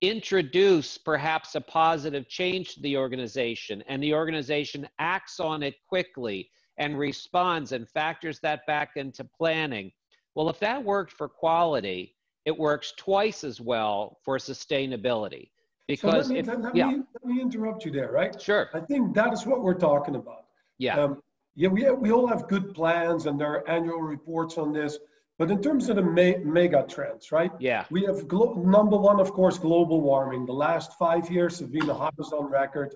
introduce 0.00 0.98
perhaps 0.98 1.54
a 1.54 1.60
positive 1.60 2.28
change 2.28 2.74
to 2.74 2.80
the 2.80 2.96
organization, 2.96 3.82
and 3.86 4.02
the 4.02 4.12
organization 4.12 4.88
acts 4.98 5.38
on 5.38 5.62
it 5.62 5.76
quickly 5.88 6.50
and 6.78 6.98
responds 6.98 7.72
and 7.72 7.88
factors 7.88 8.40
that 8.40 8.66
back 8.66 8.90
into 8.96 9.24
planning. 9.24 9.92
Well, 10.34 10.48
if 10.48 10.58
that 10.60 10.82
worked 10.82 11.12
for 11.12 11.28
quality, 11.28 12.16
it 12.44 12.56
works 12.56 12.92
twice 12.96 13.44
as 13.44 13.60
well 13.60 14.18
for 14.24 14.38
sustainability. 14.38 15.50
Because 15.86 16.26
so 16.26 16.34
let, 16.34 16.46
me, 16.46 16.52
if, 16.52 16.62
let, 16.62 16.76
yeah. 16.76 16.90
me, 16.90 17.02
let 17.22 17.24
me 17.24 17.42
interrupt 17.42 17.84
you 17.84 17.90
there, 17.90 18.10
right? 18.10 18.40
Sure. 18.40 18.70
I 18.72 18.80
think 18.80 19.14
that 19.14 19.32
is 19.32 19.46
what 19.46 19.62
we're 19.62 19.74
talking 19.74 20.16
about. 20.16 20.44
Yeah. 20.78 20.98
Um, 20.98 21.22
yeah, 21.54 21.68
we, 21.68 21.90
we 21.90 22.12
all 22.12 22.26
have 22.26 22.48
good 22.48 22.72
plans 22.74 23.26
and 23.26 23.38
there 23.38 23.52
are 23.52 23.68
annual 23.68 24.00
reports 24.00 24.56
on 24.58 24.72
this. 24.72 24.98
But 25.38 25.50
in 25.50 25.60
terms 25.60 25.88
of 25.88 25.96
the 25.96 26.02
me- 26.02 26.38
mega 26.38 26.86
trends, 26.88 27.32
right? 27.32 27.50
Yeah. 27.58 27.84
We 27.90 28.04
have 28.04 28.30
number 28.30 28.96
one, 28.96 29.18
of 29.18 29.32
course, 29.32 29.58
global 29.58 30.00
warming. 30.00 30.46
The 30.46 30.52
last 30.52 30.92
five 30.98 31.30
years 31.30 31.58
have 31.58 31.72
been 31.72 31.86
the 31.86 31.94
hottest 31.94 32.32
on 32.32 32.46
record, 32.46 32.94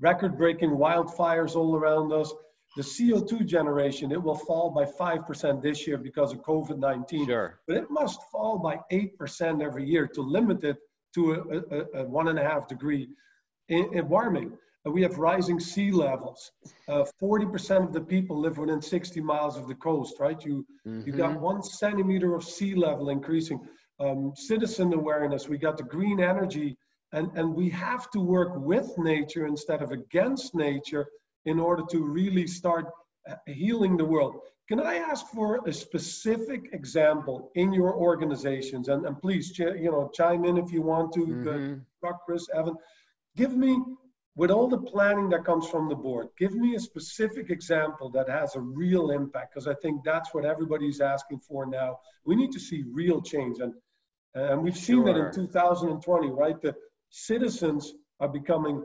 record 0.00 0.36
breaking 0.36 0.70
wildfires 0.70 1.56
all 1.56 1.74
around 1.74 2.12
us. 2.12 2.32
The 2.76 2.82
CO2 2.82 3.46
generation, 3.46 4.12
it 4.12 4.22
will 4.22 4.36
fall 4.36 4.70
by 4.70 4.84
5% 4.84 5.62
this 5.62 5.86
year 5.86 5.96
because 5.96 6.32
of 6.32 6.42
COVID 6.42 6.78
19. 6.78 7.26
Sure. 7.26 7.60
But 7.66 7.76
it 7.78 7.90
must 7.90 8.20
fall 8.30 8.58
by 8.58 8.78
8% 8.92 9.62
every 9.62 9.86
year 9.86 10.06
to 10.08 10.20
limit 10.20 10.62
it 10.62 10.76
to 11.14 11.32
a, 11.32 12.00
a, 12.00 12.02
a 12.02 12.04
one 12.04 12.28
and 12.28 12.38
a 12.38 12.42
half 12.42 12.68
degree 12.68 13.08
in, 13.68 13.94
in 13.94 14.08
warming 14.08 14.52
we 14.90 15.02
have 15.02 15.18
rising 15.18 15.58
sea 15.58 15.90
levels. 15.90 16.52
Uh, 16.88 17.04
40% 17.20 17.84
of 17.84 17.92
the 17.92 18.00
people 18.00 18.40
live 18.40 18.58
within 18.58 18.80
60 18.80 19.20
miles 19.20 19.56
of 19.56 19.68
the 19.68 19.74
coast, 19.74 20.14
right? 20.20 20.42
You, 20.44 20.64
mm-hmm. 20.86 21.06
you 21.06 21.12
got 21.12 21.32
mm-hmm. 21.32 21.40
one 21.40 21.62
centimeter 21.62 22.34
of 22.34 22.44
sea 22.44 22.74
level 22.74 23.10
increasing. 23.10 23.60
Um, 23.98 24.32
citizen 24.36 24.92
awareness, 24.92 25.48
we 25.48 25.58
got 25.58 25.76
the 25.76 25.82
green 25.82 26.20
energy, 26.20 26.76
and, 27.12 27.30
and 27.34 27.54
we 27.54 27.70
have 27.70 28.10
to 28.10 28.20
work 28.20 28.52
with 28.56 28.90
nature 28.98 29.46
instead 29.46 29.82
of 29.82 29.90
against 29.90 30.54
nature 30.54 31.06
in 31.46 31.58
order 31.58 31.82
to 31.90 32.04
really 32.04 32.46
start 32.46 32.86
uh, 33.28 33.34
healing 33.46 33.96
the 33.96 34.04
world. 34.04 34.40
Can 34.68 34.80
I 34.80 34.96
ask 34.96 35.26
for 35.28 35.60
a 35.66 35.72
specific 35.72 36.70
example 36.72 37.50
in 37.54 37.72
your 37.72 37.94
organizations? 37.94 38.88
And, 38.88 39.06
and 39.06 39.20
please, 39.20 39.56
you 39.58 39.90
know, 39.90 40.10
chime 40.12 40.44
in 40.44 40.58
if 40.58 40.72
you 40.72 40.82
want 40.82 41.12
to, 41.14 41.20
mm-hmm. 41.20 42.08
Chris, 42.26 42.48
Evan. 42.52 42.76
Give 43.36 43.56
me 43.56 43.78
with 44.36 44.50
all 44.50 44.68
the 44.68 44.78
planning 44.78 45.30
that 45.30 45.46
comes 45.46 45.66
from 45.66 45.88
the 45.88 45.94
board, 45.94 46.28
give 46.38 46.54
me 46.54 46.74
a 46.74 46.80
specific 46.80 47.48
example 47.48 48.10
that 48.10 48.28
has 48.28 48.54
a 48.54 48.60
real 48.60 49.10
impact, 49.10 49.54
because 49.54 49.66
I 49.66 49.74
think 49.74 50.04
that's 50.04 50.34
what 50.34 50.44
everybody's 50.44 51.00
asking 51.00 51.40
for 51.40 51.64
now. 51.64 52.00
We 52.26 52.36
need 52.36 52.52
to 52.52 52.60
see 52.60 52.84
real 52.92 53.22
change. 53.22 53.60
And, 53.60 53.72
and 54.34 54.62
we've 54.62 54.76
seen 54.76 55.04
sure. 55.04 55.06
that 55.06 55.16
in 55.16 55.32
2020, 55.32 56.30
right? 56.30 56.60
The 56.60 56.74
citizens 57.08 57.94
are 58.20 58.28
becoming, 58.28 58.84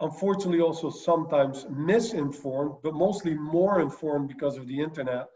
unfortunately, 0.00 0.60
also 0.60 0.90
sometimes 0.90 1.66
misinformed, 1.70 2.74
but 2.82 2.94
mostly 2.94 3.34
more 3.34 3.80
informed 3.80 4.28
because 4.28 4.56
of 4.56 4.66
the 4.66 4.80
internet. 4.80 5.26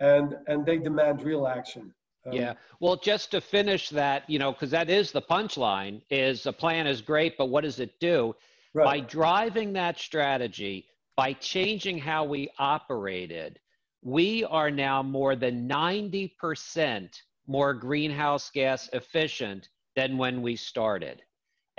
And, 0.00 0.34
and 0.46 0.64
they 0.64 0.78
demand 0.78 1.22
real 1.22 1.46
action. 1.46 1.92
Um, 2.26 2.32
yeah. 2.32 2.54
Well, 2.80 2.96
just 2.96 3.30
to 3.32 3.40
finish 3.40 3.90
that, 3.90 4.28
you 4.28 4.38
know, 4.38 4.52
because 4.52 4.70
that 4.70 4.88
is 4.88 5.12
the 5.12 5.22
punchline 5.22 6.02
is 6.10 6.46
a 6.46 6.52
plan 6.52 6.86
is 6.86 7.00
great, 7.00 7.36
but 7.36 7.46
what 7.46 7.64
does 7.64 7.80
it 7.80 7.98
do? 8.00 8.34
Right. 8.72 8.84
By 8.84 9.00
driving 9.00 9.72
that 9.74 9.98
strategy, 9.98 10.86
by 11.16 11.34
changing 11.34 11.98
how 11.98 12.24
we 12.24 12.50
operated, 12.58 13.58
we 14.02 14.44
are 14.44 14.70
now 14.70 15.02
more 15.02 15.36
than 15.36 15.68
90% 15.68 17.10
more 17.46 17.74
greenhouse 17.74 18.48
gas 18.50 18.88
efficient 18.92 19.68
than 19.96 20.16
when 20.16 20.40
we 20.40 20.54
started. 20.56 21.22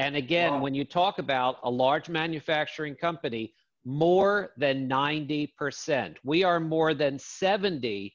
And 0.01 0.15
again, 0.15 0.53
wow. 0.53 0.61
when 0.61 0.73
you 0.73 0.83
talk 0.83 1.19
about 1.19 1.57
a 1.63 1.69
large 1.69 2.09
manufacturing 2.09 2.95
company, 2.95 3.53
more 3.85 4.51
than 4.57 4.89
90%. 4.89 6.15
We 6.23 6.43
are 6.43 6.59
more 6.59 6.95
than 6.95 7.17
70% 7.17 8.11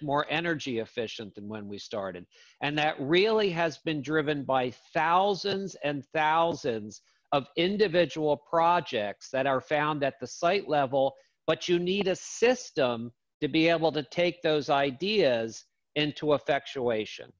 more 0.00 0.26
energy 0.30 0.78
efficient 0.78 1.34
than 1.34 1.48
when 1.48 1.68
we 1.68 1.76
started. 1.76 2.24
And 2.62 2.78
that 2.78 2.98
really 2.98 3.50
has 3.50 3.76
been 3.76 4.00
driven 4.00 4.42
by 4.42 4.70
thousands 4.94 5.76
and 5.84 6.02
thousands 6.14 7.02
of 7.30 7.46
individual 7.58 8.38
projects 8.38 9.28
that 9.32 9.46
are 9.46 9.60
found 9.60 10.02
at 10.02 10.18
the 10.18 10.26
site 10.26 10.66
level, 10.66 11.14
but 11.46 11.68
you 11.68 11.78
need 11.78 12.08
a 12.08 12.16
system 12.16 13.12
to 13.42 13.48
be 13.48 13.68
able 13.68 13.92
to 13.92 14.02
take 14.04 14.40
those 14.40 14.70
ideas 14.70 15.66
into 15.94 16.32
effectuation. 16.32 17.30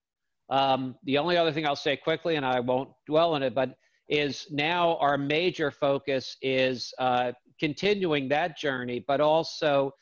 Um, 0.49 0.97
the 1.05 1.19
only 1.19 1.37
other 1.37 1.53
thing 1.53 1.67
I'll 1.67 1.77
say 1.77 1.97
quickly, 1.97 2.37
and 2.37 2.47
I 2.47 2.61
won't 2.61 2.91
dwell 3.07 3.35
on 3.35 3.43
it, 3.43 3.55
but 3.55 3.77
is 4.09 4.47
now 4.51 4.97
our 4.99 5.19
major 5.19 5.71
focus 5.71 6.37
is 6.41 6.95
uh, 6.99 7.33
continuing 7.59 8.29
that 8.29 8.57
journey, 8.57 9.05
but 9.07 9.21
also 9.21 9.93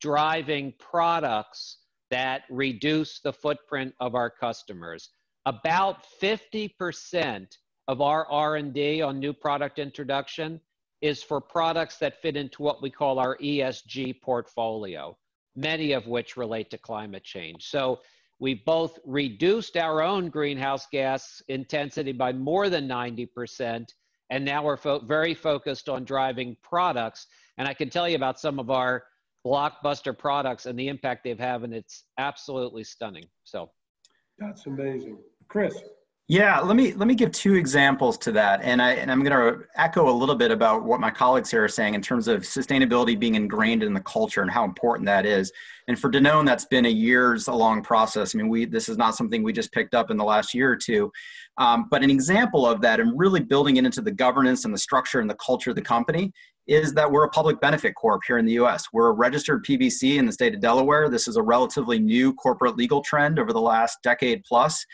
driving 0.00 0.72
products 0.78 1.78
that 2.10 2.42
reduce 2.50 3.20
the 3.20 3.32
footprint 3.32 3.94
of 4.00 4.14
our 4.14 4.28
customers. 4.28 5.10
About 5.46 6.04
50% 6.20 7.46
of 7.88 8.00
our 8.00 8.30
R&D 8.30 9.02
on 9.02 9.18
new 9.18 9.32
product 9.32 9.78
introduction 9.78 10.60
is 11.00 11.22
for 11.22 11.40
products 11.40 11.98
that 11.98 12.20
fit 12.22 12.36
into 12.36 12.62
what 12.62 12.82
we 12.82 12.90
call 12.90 13.18
our 13.18 13.36
ESG 13.38 14.20
portfolio, 14.22 15.16
many 15.54 15.92
of 15.92 16.06
which 16.06 16.36
relate 16.36 16.70
to 16.70 16.78
climate 16.78 17.24
change. 17.24 17.68
So 17.68 18.00
we've 18.38 18.64
both 18.64 18.98
reduced 19.04 19.76
our 19.76 20.02
own 20.02 20.28
greenhouse 20.28 20.86
gas 20.90 21.42
intensity 21.48 22.12
by 22.12 22.32
more 22.32 22.68
than 22.68 22.88
90%, 22.88 23.86
and 24.30 24.44
now 24.44 24.64
we're 24.64 24.76
fo 24.76 24.98
very 25.00 25.34
focused 25.34 25.88
on 25.88 26.04
driving 26.04 26.56
products. 26.62 27.26
And 27.58 27.68
I 27.68 27.74
can 27.74 27.90
tell 27.90 28.08
you 28.08 28.16
about 28.16 28.40
some 28.40 28.58
of 28.58 28.70
our 28.70 29.04
blockbuster 29.46 30.16
products 30.16 30.66
and 30.66 30.78
the 30.78 30.88
impact 30.88 31.24
they've 31.24 31.38
had, 31.38 31.62
and 31.62 31.74
it's 31.74 32.04
absolutely 32.18 32.84
stunning. 32.84 33.24
So 33.44 33.70
that's 34.38 34.66
amazing. 34.66 35.18
Chris. 35.48 35.74
Yeah, 36.26 36.58
let 36.60 36.74
me 36.74 36.94
let 36.94 37.06
me 37.06 37.14
give 37.14 37.32
two 37.32 37.54
examples 37.54 38.16
to 38.18 38.32
that, 38.32 38.62
and 38.62 38.80
I 38.80 38.92
and 38.92 39.12
I'm 39.12 39.22
going 39.22 39.36
to 39.36 39.66
echo 39.76 40.08
a 40.08 40.10
little 40.10 40.34
bit 40.34 40.50
about 40.50 40.82
what 40.82 40.98
my 40.98 41.10
colleagues 41.10 41.50
here 41.50 41.62
are 41.62 41.68
saying 41.68 41.92
in 41.92 42.00
terms 42.00 42.28
of 42.28 42.44
sustainability 42.44 43.18
being 43.18 43.34
ingrained 43.34 43.82
in 43.82 43.92
the 43.92 44.00
culture 44.00 44.40
and 44.40 44.50
how 44.50 44.64
important 44.64 45.04
that 45.04 45.26
is. 45.26 45.52
And 45.86 45.98
for 45.98 46.10
Danone, 46.10 46.46
that's 46.46 46.64
been 46.64 46.86
a 46.86 46.90
years 46.90 47.46
long 47.46 47.82
process. 47.82 48.34
I 48.34 48.38
mean, 48.38 48.48
we 48.48 48.64
this 48.64 48.88
is 48.88 48.96
not 48.96 49.16
something 49.16 49.42
we 49.42 49.52
just 49.52 49.70
picked 49.70 49.94
up 49.94 50.10
in 50.10 50.16
the 50.16 50.24
last 50.24 50.54
year 50.54 50.70
or 50.70 50.76
two, 50.76 51.12
um, 51.58 51.88
but 51.90 52.02
an 52.02 52.08
example 52.08 52.66
of 52.66 52.80
that 52.80 53.00
and 53.00 53.12
really 53.18 53.40
building 53.40 53.76
it 53.76 53.84
into 53.84 54.00
the 54.00 54.10
governance 54.10 54.64
and 54.64 54.72
the 54.72 54.78
structure 54.78 55.20
and 55.20 55.28
the 55.28 55.36
culture 55.36 55.68
of 55.68 55.76
the 55.76 55.82
company 55.82 56.32
is 56.66 56.94
that 56.94 57.10
we're 57.10 57.24
a 57.24 57.30
public 57.30 57.60
benefit 57.60 57.94
corp 57.94 58.22
here 58.26 58.38
in 58.38 58.46
the 58.46 58.54
US. 58.54 58.86
We're 58.92 59.08
a 59.08 59.12
registered 59.12 59.64
PBC 59.64 60.16
in 60.16 60.24
the 60.24 60.32
state 60.32 60.54
of 60.54 60.60
Delaware. 60.60 61.10
This 61.10 61.28
is 61.28 61.36
a 61.36 61.42
relatively 61.42 61.98
new 61.98 62.32
corporate 62.32 62.76
legal 62.76 63.02
trend 63.02 63.38
over 63.38 63.52
the 63.52 63.60
last 63.60 63.98
decade 64.02 64.42
plus. 64.44 64.84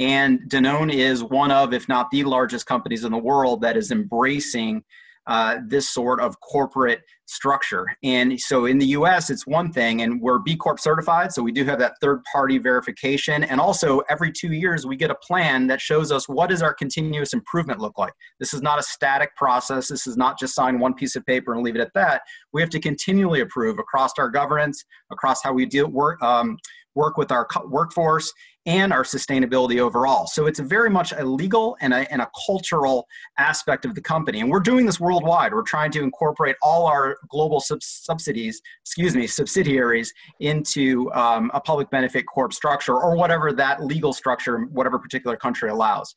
And 0.00 0.40
Danone 0.48 0.92
is 0.92 1.22
one 1.22 1.50
of, 1.50 1.74
if 1.74 1.86
not 1.86 2.10
the 2.10 2.24
largest 2.24 2.64
companies 2.64 3.04
in 3.04 3.12
the 3.12 3.18
world 3.18 3.60
that 3.60 3.76
is 3.76 3.92
embracing 3.92 4.82
uh, 5.26 5.58
this 5.66 5.92
sort 5.92 6.20
of 6.20 6.40
corporate 6.40 7.02
structure. 7.26 7.86
And 8.02 8.40
so 8.40 8.64
in 8.64 8.78
the 8.78 8.86
US, 8.86 9.30
it's 9.30 9.46
one 9.46 9.72
thing, 9.72 10.02
and 10.02 10.20
we're 10.20 10.38
B 10.40 10.56
Corp 10.56 10.80
certified, 10.80 11.32
so 11.32 11.42
we 11.42 11.52
do 11.52 11.64
have 11.64 11.78
that 11.78 11.92
third 12.00 12.22
party 12.32 12.58
verification. 12.58 13.44
And 13.44 13.60
also, 13.60 14.00
every 14.08 14.32
two 14.32 14.52
years, 14.52 14.86
we 14.86 14.96
get 14.96 15.10
a 15.10 15.14
plan 15.14 15.68
that 15.68 15.80
shows 15.80 16.10
us 16.10 16.28
what 16.28 16.48
does 16.48 16.62
our 16.62 16.74
continuous 16.74 17.32
improvement 17.32 17.78
look 17.78 17.98
like. 17.98 18.12
This 18.40 18.52
is 18.52 18.62
not 18.62 18.80
a 18.80 18.82
static 18.82 19.36
process. 19.36 19.88
This 19.88 20.06
is 20.06 20.16
not 20.16 20.38
just 20.38 20.54
sign 20.54 20.80
one 20.80 20.94
piece 20.94 21.14
of 21.14 21.24
paper 21.26 21.54
and 21.54 21.62
leave 21.62 21.76
it 21.76 21.80
at 21.80 21.92
that. 21.94 22.22
We 22.52 22.60
have 22.62 22.70
to 22.70 22.80
continually 22.80 23.40
improve 23.40 23.78
across 23.78 24.12
our 24.18 24.30
governance, 24.30 24.84
across 25.12 25.42
how 25.42 25.52
we 25.52 25.66
deal 25.66 25.88
work. 25.88 26.20
Um, 26.22 26.56
work 26.94 27.16
with 27.16 27.30
our 27.30 27.46
workforce 27.66 28.32
and 28.66 28.92
our 28.92 29.04
sustainability 29.04 29.78
overall. 29.78 30.26
So 30.26 30.46
it's 30.46 30.60
very 30.60 30.90
much 30.90 31.12
a 31.12 31.24
legal 31.24 31.76
and 31.80 31.94
a, 31.94 32.10
and 32.12 32.20
a 32.20 32.30
cultural 32.46 33.06
aspect 33.38 33.84
of 33.84 33.94
the 33.94 34.02
company. 34.02 34.40
And 34.40 34.50
we're 34.50 34.60
doing 34.60 34.84
this 34.84 35.00
worldwide. 35.00 35.54
We're 35.54 35.62
trying 35.62 35.92
to 35.92 36.02
incorporate 36.02 36.56
all 36.62 36.86
our 36.86 37.16
global 37.30 37.60
sub- 37.60 37.82
subsidies, 37.82 38.60
excuse 38.82 39.16
me, 39.16 39.26
subsidiaries 39.26 40.12
into 40.40 41.10
um, 41.14 41.50
a 41.54 41.60
public 41.60 41.90
benefit 41.90 42.26
corp 42.26 42.52
structure 42.52 42.94
or 42.94 43.16
whatever 43.16 43.52
that 43.52 43.82
legal 43.82 44.12
structure, 44.12 44.58
whatever 44.64 44.98
particular 44.98 45.36
country 45.36 45.70
allows. 45.70 46.14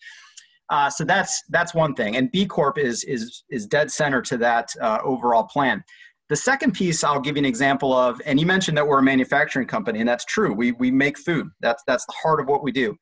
Uh, 0.70 0.90
so 0.90 1.04
that's 1.04 1.44
that's 1.50 1.74
one 1.74 1.94
thing, 1.94 2.16
and 2.16 2.32
B 2.32 2.46
Corp 2.46 2.78
is 2.78 3.04
is 3.04 3.44
is 3.50 3.68
dead 3.68 3.92
center 3.92 4.22
to 4.22 4.38
that 4.38 4.70
uh, 4.82 4.98
overall 5.04 5.44
plan. 5.44 5.84
The 6.30 6.36
second 6.36 6.74
piece 6.74 7.04
I'll 7.04 7.20
give 7.20 7.36
you 7.36 7.42
an 7.42 7.46
example 7.46 7.94
of, 7.94 8.22
and 8.26 8.40
you 8.40 8.46
mentioned 8.46 8.78
that 8.78 8.88
we're 8.88 9.00
a 9.00 9.04
manufacturing 9.04 9.68
company, 9.68 10.00
and 10.00 10.08
that's 10.08 10.26
true. 10.26 10.54
We 10.54 10.72
we 10.74 10.90
make 10.90 11.18
food. 11.18 11.50
That's 11.60 11.84
that's 11.86 12.06
the 12.06 12.14
heart 12.14 12.40
of 12.40 12.48
what 12.48 12.64
we 12.64 12.72
do. 12.72 12.96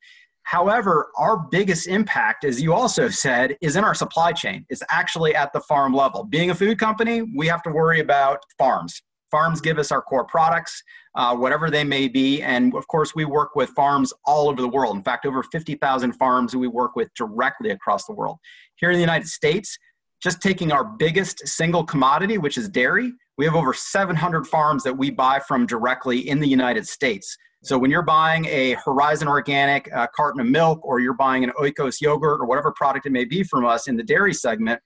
However, 0.43 1.11
our 1.17 1.37
biggest 1.37 1.87
impact, 1.87 2.43
as 2.43 2.61
you 2.61 2.73
also 2.73 3.09
said, 3.09 3.55
is 3.61 3.75
in 3.75 3.83
our 3.83 3.93
supply 3.93 4.31
chain. 4.31 4.65
It's 4.69 4.81
actually 4.89 5.35
at 5.35 5.53
the 5.53 5.61
farm 5.61 5.93
level. 5.93 6.23
Being 6.23 6.49
a 6.49 6.55
food 6.55 6.79
company, 6.79 7.21
we 7.21 7.47
have 7.47 7.61
to 7.63 7.69
worry 7.69 7.99
about 7.99 8.39
farms. 8.57 9.01
Farms 9.29 9.61
give 9.61 9.79
us 9.79 9.91
our 9.93 10.01
core 10.01 10.25
products, 10.25 10.83
uh, 11.15 11.35
whatever 11.35 11.69
they 11.69 11.85
may 11.85 12.09
be. 12.09 12.41
And 12.41 12.75
of 12.75 12.85
course, 12.87 13.15
we 13.15 13.23
work 13.23 13.55
with 13.55 13.69
farms 13.69 14.11
all 14.25 14.49
over 14.49 14.61
the 14.61 14.67
world. 14.67 14.97
In 14.97 15.03
fact, 15.03 15.25
over 15.25 15.41
50,000 15.41 16.13
farms 16.13 16.53
we 16.53 16.67
work 16.67 16.97
with 16.97 17.09
directly 17.15 17.69
across 17.69 18.05
the 18.05 18.13
world. 18.13 18.37
Here 18.75 18.89
in 18.89 18.95
the 18.95 19.01
United 19.01 19.27
States, 19.27 19.77
just 20.21 20.41
taking 20.41 20.71
our 20.71 20.83
biggest 20.83 21.47
single 21.47 21.83
commodity, 21.83 22.37
which 22.37 22.57
is 22.57 22.69
dairy, 22.69 23.13
we 23.37 23.45
have 23.45 23.55
over 23.55 23.73
700 23.73 24.45
farms 24.45 24.83
that 24.83 24.95
we 24.95 25.09
buy 25.09 25.39
from 25.39 25.65
directly 25.65 26.29
in 26.29 26.39
the 26.39 26.47
United 26.47 26.87
States. 26.87 27.35
So 27.63 27.77
when 27.77 27.91
you're 27.91 28.01
buying 28.01 28.45
a 28.45 28.75
Horizon 28.85 29.27
Organic 29.27 29.91
uh, 29.93 30.07
carton 30.15 30.41
of 30.41 30.47
milk, 30.47 30.79
or 30.83 30.99
you're 30.99 31.13
buying 31.13 31.43
an 31.43 31.51
Oikos 31.59 32.01
yogurt, 32.01 32.41
or 32.41 32.45
whatever 32.45 32.71
product 32.71 33.05
it 33.05 33.11
may 33.11 33.25
be 33.25 33.43
from 33.43 33.65
us 33.65 33.87
in 33.87 33.97
the 33.97 34.03
dairy 34.03 34.33
segment, 34.33 34.79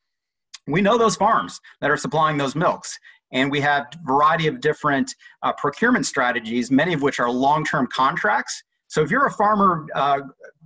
we 0.68 0.82
know 0.82 0.98
those 0.98 1.15
farms 1.15 1.60
that 1.82 1.92
are 1.92 1.98
supplying 1.98 2.38
those 2.38 2.56
milks. 2.56 2.98
And 3.32 3.51
we 3.51 3.60
have 3.62 3.88
a 3.94 3.98
variety 4.06 4.48
of 4.48 4.62
different 4.62 5.13
uh, 5.44 5.54
procurement 5.54 6.06
strategies, 6.06 6.72
many 6.72 6.94
of 6.94 7.01
which 7.01 7.20
are 7.20 7.30
long-term 7.30 7.88
contracts. 7.94 8.63
So 8.88 9.01
if 9.01 9.12
you're 9.12 9.25
a 9.25 9.32
farmer 9.32 9.86
uh, 9.96 10.22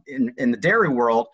in, 0.08 0.34
in 0.38 0.52
the 0.52 0.58
dairy 0.58 0.90
world, 0.90 1.28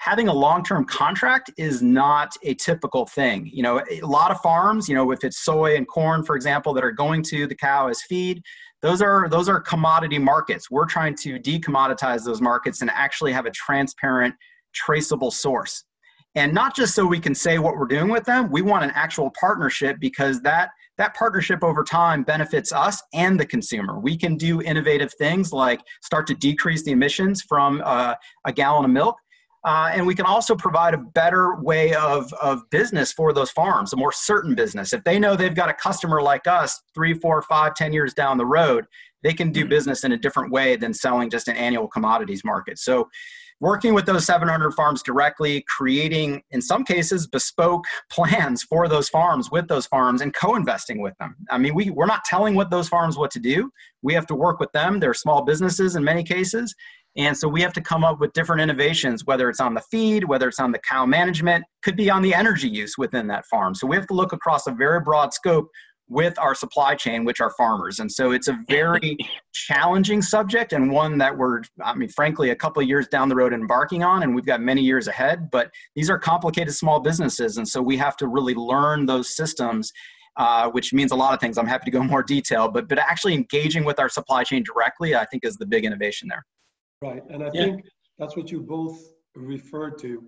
having 0.00 0.28
a 0.28 0.32
long-term 0.32 0.86
contract 0.86 1.50
is 1.58 1.82
not 1.82 2.34
a 2.42 2.54
typical 2.54 3.04
thing. 3.04 3.48
You 3.52 3.62
know, 3.62 3.82
a 3.90 4.00
lot 4.00 4.30
of 4.30 4.40
farms, 4.40 4.88
you 4.88 4.94
know, 4.94 5.10
if 5.10 5.22
it's 5.24 5.44
soy 5.44 5.76
and 5.76 5.86
corn, 5.86 6.24
for 6.24 6.36
example, 6.36 6.72
that 6.72 6.84
are 6.84 6.90
going 6.90 7.22
to 7.24 7.46
the 7.46 7.54
cow 7.54 7.88
as 7.88 8.00
feed, 8.08 8.42
those 8.80 9.02
are 9.02 9.28
those 9.28 9.46
are 9.46 9.60
commodity 9.60 10.18
markets. 10.18 10.70
We're 10.70 10.86
trying 10.86 11.16
to 11.16 11.38
decommoditize 11.38 12.24
those 12.24 12.40
markets 12.40 12.80
and 12.80 12.90
actually 12.90 13.32
have 13.32 13.44
a 13.44 13.50
transparent, 13.50 14.34
traceable 14.72 15.30
source. 15.30 15.84
And 16.34 16.54
not 16.54 16.74
just 16.74 16.94
so 16.94 17.04
we 17.04 17.20
can 17.20 17.34
say 17.34 17.58
what 17.58 17.76
we're 17.76 17.86
doing 17.86 18.08
with 18.08 18.24
them, 18.24 18.50
we 18.50 18.62
want 18.62 18.84
an 18.84 18.92
actual 18.94 19.30
partnership 19.38 19.98
because 20.00 20.40
that 20.42 20.70
that 20.96 21.14
partnership 21.14 21.62
over 21.62 21.84
time 21.84 22.22
benefits 22.22 22.72
us 22.72 23.02
and 23.12 23.38
the 23.38 23.44
consumer. 23.44 23.98
We 23.98 24.16
can 24.16 24.36
do 24.36 24.62
innovative 24.62 25.12
things 25.18 25.52
like 25.52 25.82
start 26.02 26.26
to 26.28 26.34
decrease 26.34 26.84
the 26.84 26.92
emissions 26.92 27.42
from 27.42 27.82
uh, 27.84 28.14
a 28.46 28.52
gallon 28.52 28.86
of 28.86 28.90
milk 28.92 29.16
uh, 29.64 29.90
and 29.92 30.06
we 30.06 30.14
can 30.14 30.24
also 30.24 30.54
provide 30.54 30.94
a 30.94 30.98
better 30.98 31.56
way 31.56 31.94
of, 31.94 32.32
of 32.34 32.62
business 32.70 33.12
for 33.12 33.32
those 33.32 33.50
farms, 33.50 33.92
a 33.92 33.96
more 33.96 34.12
certain 34.12 34.54
business. 34.54 34.92
If 34.92 35.04
they 35.04 35.18
know 35.18 35.36
they've 35.36 35.54
got 35.54 35.68
a 35.68 35.74
customer 35.74 36.22
like 36.22 36.46
us 36.46 36.82
three, 36.94 37.12
four, 37.12 37.42
five, 37.42 37.74
ten 37.74 37.92
years 37.92 38.14
down 38.14 38.38
the 38.38 38.46
road, 38.46 38.86
they 39.22 39.34
can 39.34 39.52
do 39.52 39.60
mm-hmm. 39.60 39.68
business 39.68 40.02
in 40.02 40.12
a 40.12 40.16
different 40.16 40.50
way 40.50 40.76
than 40.76 40.94
selling 40.94 41.28
just 41.28 41.48
an 41.48 41.56
annual 41.56 41.88
commodities 41.88 42.42
market. 42.42 42.78
So, 42.78 43.08
working 43.60 43.92
with 43.92 44.06
those 44.06 44.24
700 44.24 44.70
farms 44.72 45.02
directly, 45.02 45.62
creating, 45.68 46.42
in 46.50 46.62
some 46.62 46.82
cases, 46.82 47.26
bespoke 47.26 47.84
plans 48.10 48.62
for 48.62 48.88
those 48.88 49.10
farms 49.10 49.50
with 49.50 49.68
those 49.68 49.86
farms 49.86 50.22
and 50.22 50.32
co 50.32 50.54
investing 50.54 51.02
with 51.02 51.12
them. 51.18 51.36
I 51.50 51.58
mean, 51.58 51.74
we, 51.74 51.90
we're 51.90 52.06
not 52.06 52.24
telling 52.24 52.54
what 52.54 52.70
those 52.70 52.88
farms 52.88 53.18
what 53.18 53.30
to 53.32 53.40
do. 53.40 53.70
We 54.00 54.14
have 54.14 54.26
to 54.28 54.34
work 54.34 54.58
with 54.58 54.72
them. 54.72 55.00
They're 55.00 55.12
small 55.12 55.42
businesses 55.42 55.96
in 55.96 56.02
many 56.02 56.24
cases 56.24 56.74
and 57.16 57.36
so 57.36 57.48
we 57.48 57.60
have 57.62 57.72
to 57.72 57.80
come 57.80 58.04
up 58.04 58.20
with 58.20 58.32
different 58.32 58.62
innovations, 58.62 59.24
whether 59.26 59.48
it's 59.48 59.60
on 59.60 59.74
the 59.74 59.82
feed, 59.90 60.24
whether 60.24 60.48
it's 60.48 60.60
on 60.60 60.70
the 60.70 60.78
cow 60.78 61.04
management, 61.04 61.64
could 61.82 61.96
be 61.96 62.08
on 62.08 62.22
the 62.22 62.34
energy 62.34 62.68
use 62.68 62.96
within 62.96 63.26
that 63.28 63.46
farm. 63.46 63.74
So 63.74 63.86
we 63.86 63.96
have 63.96 64.06
to 64.08 64.14
look 64.14 64.32
across 64.32 64.66
a 64.66 64.72
very 64.72 65.00
broad 65.00 65.34
scope 65.34 65.68
with 66.08 66.36
our 66.38 66.54
supply 66.54 66.94
chain, 66.94 67.24
which 67.24 67.40
are 67.40 67.50
farmers. 67.56 68.00
And 68.00 68.10
so 68.10 68.32
it's 68.32 68.48
a 68.48 68.58
very 68.68 69.16
challenging 69.52 70.22
subject 70.22 70.72
and 70.72 70.90
one 70.90 71.18
that 71.18 71.36
we're, 71.36 71.62
I 71.82 71.94
mean, 71.94 72.08
frankly, 72.08 72.50
a 72.50 72.56
couple 72.56 72.82
of 72.82 72.88
years 72.88 73.06
down 73.08 73.28
the 73.28 73.36
road 73.36 73.52
embarking 73.52 74.02
on, 74.02 74.22
and 74.22 74.34
we've 74.34 74.46
got 74.46 74.60
many 74.60 74.82
years 74.82 75.06
ahead. 75.06 75.50
But 75.50 75.70
these 75.94 76.10
are 76.10 76.18
complicated 76.18 76.74
small 76.74 77.00
businesses. 77.00 77.56
And 77.56 77.66
so 77.66 77.80
we 77.80 77.96
have 77.96 78.16
to 78.18 78.28
really 78.28 78.54
learn 78.54 79.06
those 79.06 79.34
systems. 79.34 79.92
Uh, 80.36 80.70
which 80.70 80.92
means 80.94 81.10
a 81.10 81.16
lot 81.16 81.34
of 81.34 81.40
things. 81.40 81.58
I'm 81.58 81.66
happy 81.66 81.84
to 81.86 81.90
go 81.90 82.02
more 82.04 82.22
detail, 82.22 82.68
but 82.68 82.88
but 82.88 82.98
actually 82.98 83.34
engaging 83.34 83.84
with 83.84 83.98
our 83.98 84.08
supply 84.08 84.44
chain 84.44 84.62
directly, 84.62 85.14
I 85.14 85.26
think, 85.26 85.44
is 85.44 85.56
the 85.56 85.66
big 85.66 85.84
innovation 85.84 86.28
there. 86.28 86.46
Right, 87.02 87.22
and 87.30 87.42
I 87.42 87.50
yeah. 87.54 87.64
think 87.64 87.84
that's 88.18 88.36
what 88.36 88.50
you 88.50 88.60
both 88.60 88.98
referred 89.34 89.98
to. 90.00 90.22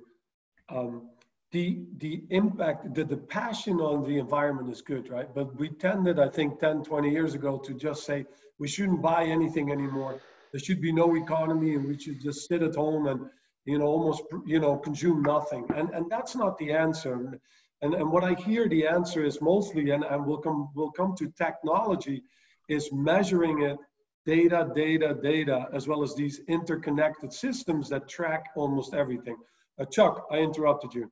Um, 0.70 1.10
the 1.50 1.84
the 1.98 2.24
impact, 2.30 2.94
the, 2.94 3.04
the 3.04 3.18
passion 3.18 3.78
on 3.78 4.04
the 4.04 4.18
environment 4.18 4.70
is 4.70 4.80
good, 4.80 5.10
right? 5.10 5.28
But 5.34 5.54
we 5.58 5.68
tended, 5.68 6.18
I 6.18 6.30
think, 6.30 6.60
10, 6.60 6.82
20 6.82 7.10
years 7.10 7.34
ago 7.34 7.58
to 7.58 7.74
just 7.74 8.04
say 8.06 8.24
we 8.58 8.68
shouldn't 8.68 9.02
buy 9.02 9.24
anything 9.24 9.70
anymore. 9.70 10.20
There 10.52 10.60
should 10.60 10.80
be 10.80 10.92
no 10.92 11.14
economy 11.14 11.74
and 11.74 11.86
we 11.86 11.98
should 11.98 12.22
just 12.22 12.48
sit 12.48 12.62
at 12.62 12.74
home 12.74 13.06
and, 13.06 13.20
you 13.66 13.78
know, 13.78 13.86
almost, 13.86 14.22
you 14.46 14.58
know, 14.58 14.76
consume 14.78 15.22
nothing. 15.22 15.66
And, 15.76 15.90
and 15.90 16.10
that's 16.10 16.34
not 16.34 16.56
the 16.56 16.72
answer. 16.72 17.38
And, 17.82 17.94
and 17.94 18.10
what 18.10 18.24
I 18.24 18.34
hear 18.34 18.68
the 18.68 18.86
answer 18.86 19.24
is 19.24 19.42
mostly, 19.42 19.90
and, 19.90 20.04
and 20.04 20.24
we'll 20.24 20.38
come, 20.38 20.70
we'll 20.74 20.92
come 20.92 21.14
to 21.18 21.30
technology, 21.36 22.22
is 22.68 22.90
measuring 22.92 23.62
it 23.62 23.78
data, 24.26 24.70
data, 24.74 25.16
data, 25.22 25.66
as 25.72 25.88
well 25.88 26.02
as 26.02 26.14
these 26.14 26.40
interconnected 26.48 27.32
systems 27.32 27.88
that 27.88 28.08
track 28.08 28.46
almost 28.56 28.94
everything. 28.94 29.36
Uh, 29.80 29.84
Chuck, 29.86 30.26
I 30.30 30.38
interrupted 30.38 30.94
you. 30.94 31.10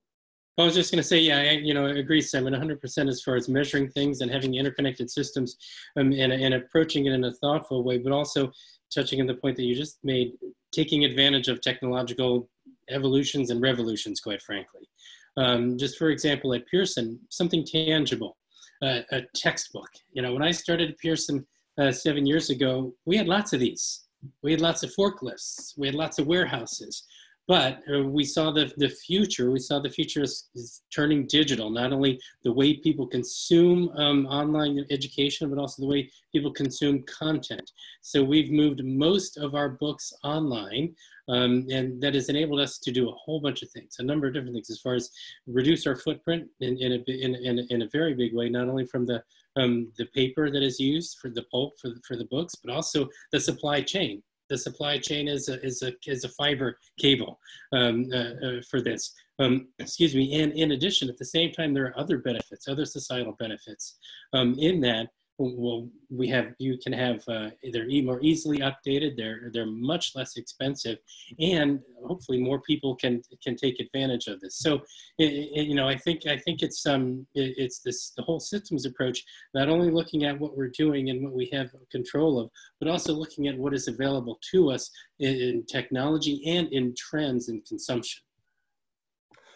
I 0.59 0.65
was 0.65 0.75
just 0.75 0.93
going 0.93 1.03
to 1.03 1.09
say, 1.09 1.19
yeah, 1.19 1.39
I, 1.39 1.51
you 1.53 1.73
know, 1.73 1.87
I 1.87 1.93
agree, 1.93 2.21
Simon, 2.21 2.53
100% 2.53 3.09
as 3.09 3.23
far 3.23 3.37
as 3.37 3.49
measuring 3.49 3.89
things 3.89 4.21
and 4.21 4.31
having 4.31 4.55
interconnected 4.55 5.11
systems 5.11 5.57
um, 5.97 6.13
and, 6.13 6.33
and 6.33 6.55
approaching 6.55 7.07
it 7.07 7.13
in 7.13 7.25
a 7.25 7.33
thoughtful 7.33 7.83
way, 7.83 7.99
but 7.99 8.13
also 8.13 8.53
touching 8.95 9.21
on 9.21 9.27
the 9.27 9.35
point 9.35 9.57
that 9.57 9.63
you 9.63 9.75
just 9.75 9.99
made, 10.05 10.33
taking 10.73 11.05
advantage 11.05 11.49
of 11.49 11.61
technological 11.61 12.49
evolutions 12.91 13.51
and 13.51 13.63
revolutions, 13.63 14.21
quite 14.21 14.43
frankly. 14.43 14.89
Um, 15.37 15.79
just 15.79 15.97
for 15.97 16.11
example, 16.11 16.53
at 16.53 16.67
Pearson, 16.67 17.19
something 17.31 17.65
tangible, 17.65 18.37
uh, 18.83 19.01
a 19.13 19.23
textbook. 19.35 19.89
You 20.13 20.23
know, 20.23 20.33
when 20.35 20.43
I 20.43 20.51
started 20.51 20.91
at 20.91 20.99
Pearson, 20.99 21.47
uh, 21.81 21.91
seven 21.91 22.27
years 22.27 22.51
ago, 22.51 22.95
we 23.07 23.17
had 23.17 23.27
lots 23.27 23.53
of 23.53 23.61
these. 23.61 24.03
We 24.43 24.51
had 24.53 24.61
lots 24.61 24.83
of 24.83 24.95
forklifts. 24.95 25.73
We 25.79 25.87
had 25.87 25.95
lots 25.95 26.19
of 26.19 26.27
warehouses. 26.27 27.05
But 27.49 27.81
uh, 27.93 28.05
we 28.05 28.25
saw 28.25 28.53
the, 28.53 28.73
the 28.77 28.89
future, 28.89 29.51
we 29.51 29.59
saw 29.59 29.81
the 29.81 29.91
future 29.91 30.23
is, 30.23 30.51
is 30.55 30.83
turning 30.95 31.27
digital, 31.27 31.69
not 31.69 31.93
only 31.93 32.21
the 32.45 32.53
way 32.53 32.77
people 32.77 33.09
consume 33.09 33.89
um, 33.97 34.27
online 34.27 34.87
education, 34.91 35.51
but 35.51 35.59
also 35.59 35.83
the 35.83 35.89
way 35.89 36.09
people 36.33 36.53
consume 36.53 37.03
content. 37.05 37.69
So 38.03 38.23
we've 38.23 38.53
moved 38.53 38.85
most 38.85 39.37
of 39.37 39.57
our 39.57 39.71
books 39.71 40.13
online, 40.23 40.95
um, 41.29 41.67
and 41.73 42.01
that 42.01 42.15
has 42.15 42.29
enabled 42.29 42.61
us 42.61 42.79
to 42.79 42.93
do 42.93 43.09
a 43.09 43.13
whole 43.15 43.41
bunch 43.41 43.63
of 43.63 43.71
things, 43.71 43.97
a 43.99 44.05
number 44.05 44.29
of 44.29 44.35
different 44.35 44.55
things 44.55 44.71
as 44.71 44.79
far 44.79 44.95
as 44.95 45.11
reduce 45.49 45.89
our 45.89 45.97
footprint 45.97 46.47
in, 46.61 46.77
in, 46.79 46.93
a, 46.93 47.11
in, 47.11 47.35
in, 47.35 47.67
in 47.71 47.83
a 47.83 47.89
very 47.89 48.15
big 48.15 48.33
way, 48.33 48.49
not 48.49 48.69
only 48.69 48.87
from 48.87 49.07
the, 49.07 49.25
um, 49.57 49.93
the 49.99 50.07
paper 50.07 50.51
that 50.51 50.63
is 50.63 50.79
used 50.79 51.19
for 51.21 51.31
the 51.31 51.45
pulp 51.51 51.75
for 51.81 51.89
the, 51.89 52.01
for 52.07 52.17
the 52.17 52.27
books, 52.27 52.55
but 52.55 52.73
also 52.73 53.09
the 53.33 53.41
supply 53.41 53.81
chain 53.81 54.23
the 54.51 54.59
supply 54.59 54.99
chain 54.99 55.29
is 55.29 55.49
a, 55.49 55.65
is 55.65 55.83
a, 55.83 55.93
is 56.07 56.25
a 56.25 56.29
fiber 56.31 56.79
cable 56.99 57.39
um, 57.73 58.11
uh, 58.13 58.17
uh, 58.17 58.61
for 58.69 58.83
this. 58.83 59.15
Um, 59.39 59.69
excuse 59.79 60.15
me. 60.15 60.43
And 60.43 60.53
in 60.53 60.73
addition, 60.73 61.09
at 61.09 61.17
the 61.17 61.25
same 61.25 61.53
time, 61.53 61.73
there 61.73 61.87
are 61.87 61.99
other 61.99 62.19
benefits, 62.19 62.69
other 62.69 62.85
societal 62.85 63.37
benefits 63.39 63.97
um, 64.35 64.57
in 64.59 64.81
that 64.83 65.07
well, 65.41 65.89
we 66.11 66.29
have 66.29 66.53
you 66.59 66.77
can 66.77 66.93
have 66.93 67.23
uh, 67.27 67.51
they're 67.73 67.89
more 68.03 68.21
easily 68.23 68.59
updated. 68.59 69.17
They're 69.17 69.51
they're 69.53 69.65
much 69.65 70.15
less 70.15 70.37
expensive, 70.37 70.99
and 71.39 71.81
hopefully 72.07 72.39
more 72.39 72.61
people 72.61 72.95
can 72.95 73.23
can 73.43 73.57
take 73.57 73.81
advantage 73.81 74.27
of 74.27 74.41
this. 74.41 74.57
So, 74.59 74.83
it, 75.19 75.33
it, 75.33 75.67
you 75.67 75.75
know, 75.75 75.89
I 75.89 75.97
think 75.97 76.27
I 76.27 76.37
think 76.37 76.63
it's 76.63 76.85
um 76.85 77.27
it, 77.35 77.55
it's 77.57 77.81
this 77.81 78.13
the 78.17 78.23
whole 78.23 78.41
systems 78.41 78.85
approach. 78.85 79.25
Not 79.55 79.71
only 79.71 79.91
looking 79.91 80.25
at 80.25 80.39
what 80.39 80.57
we're 80.57 80.69
doing 80.69 81.09
and 81.09 81.25
what 81.25 81.33
we 81.33 81.49
have 81.55 81.71
control 81.91 82.39
of, 82.39 82.51
but 82.79 82.89
also 82.89 83.15
looking 83.15 83.49
at 83.49 83.57
what 83.57 83.73
is 83.73 83.89
available 83.89 84.39
to 84.51 84.71
us 84.71 84.91
in, 85.21 85.35
in 85.35 85.67
technology 85.67 86.43
and 86.47 86.69
in 86.69 86.95
trends 86.97 87.49
in 87.49 87.63
consumption. 87.63 88.21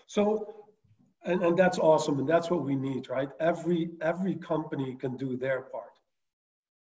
So 0.06 0.63
and, 1.24 1.42
and 1.42 1.56
that's 1.58 1.78
awesome 1.78 2.18
and 2.18 2.28
that's 2.28 2.50
what 2.50 2.62
we 2.64 2.76
need 2.76 3.08
right? 3.08 3.28
Every 3.40 3.90
every 4.00 4.34
company 4.36 4.96
can 5.00 5.16
do 5.16 5.36
their 5.36 5.62
part. 5.62 5.94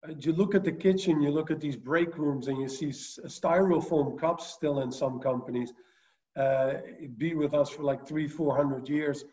Uh, 0.06 0.12
you 0.18 0.32
look 0.32 0.54
at 0.54 0.64
the 0.64 0.72
kitchen 0.72 1.20
you 1.20 1.30
look 1.30 1.50
at 1.50 1.60
these 1.60 1.76
break 1.76 2.16
rooms 2.18 2.48
and 2.48 2.58
you 2.60 2.68
see 2.68 2.88
styrofoam 2.90 4.18
cups 4.18 4.46
still 4.46 4.80
in 4.80 4.92
some 4.92 5.18
companies 5.20 5.72
uh, 6.36 6.74
be 7.16 7.34
with 7.34 7.54
us 7.54 7.70
for 7.70 7.82
like 7.82 8.06
three 8.06 8.28
four 8.28 8.56
hundred 8.56 8.88
years. 8.88 9.24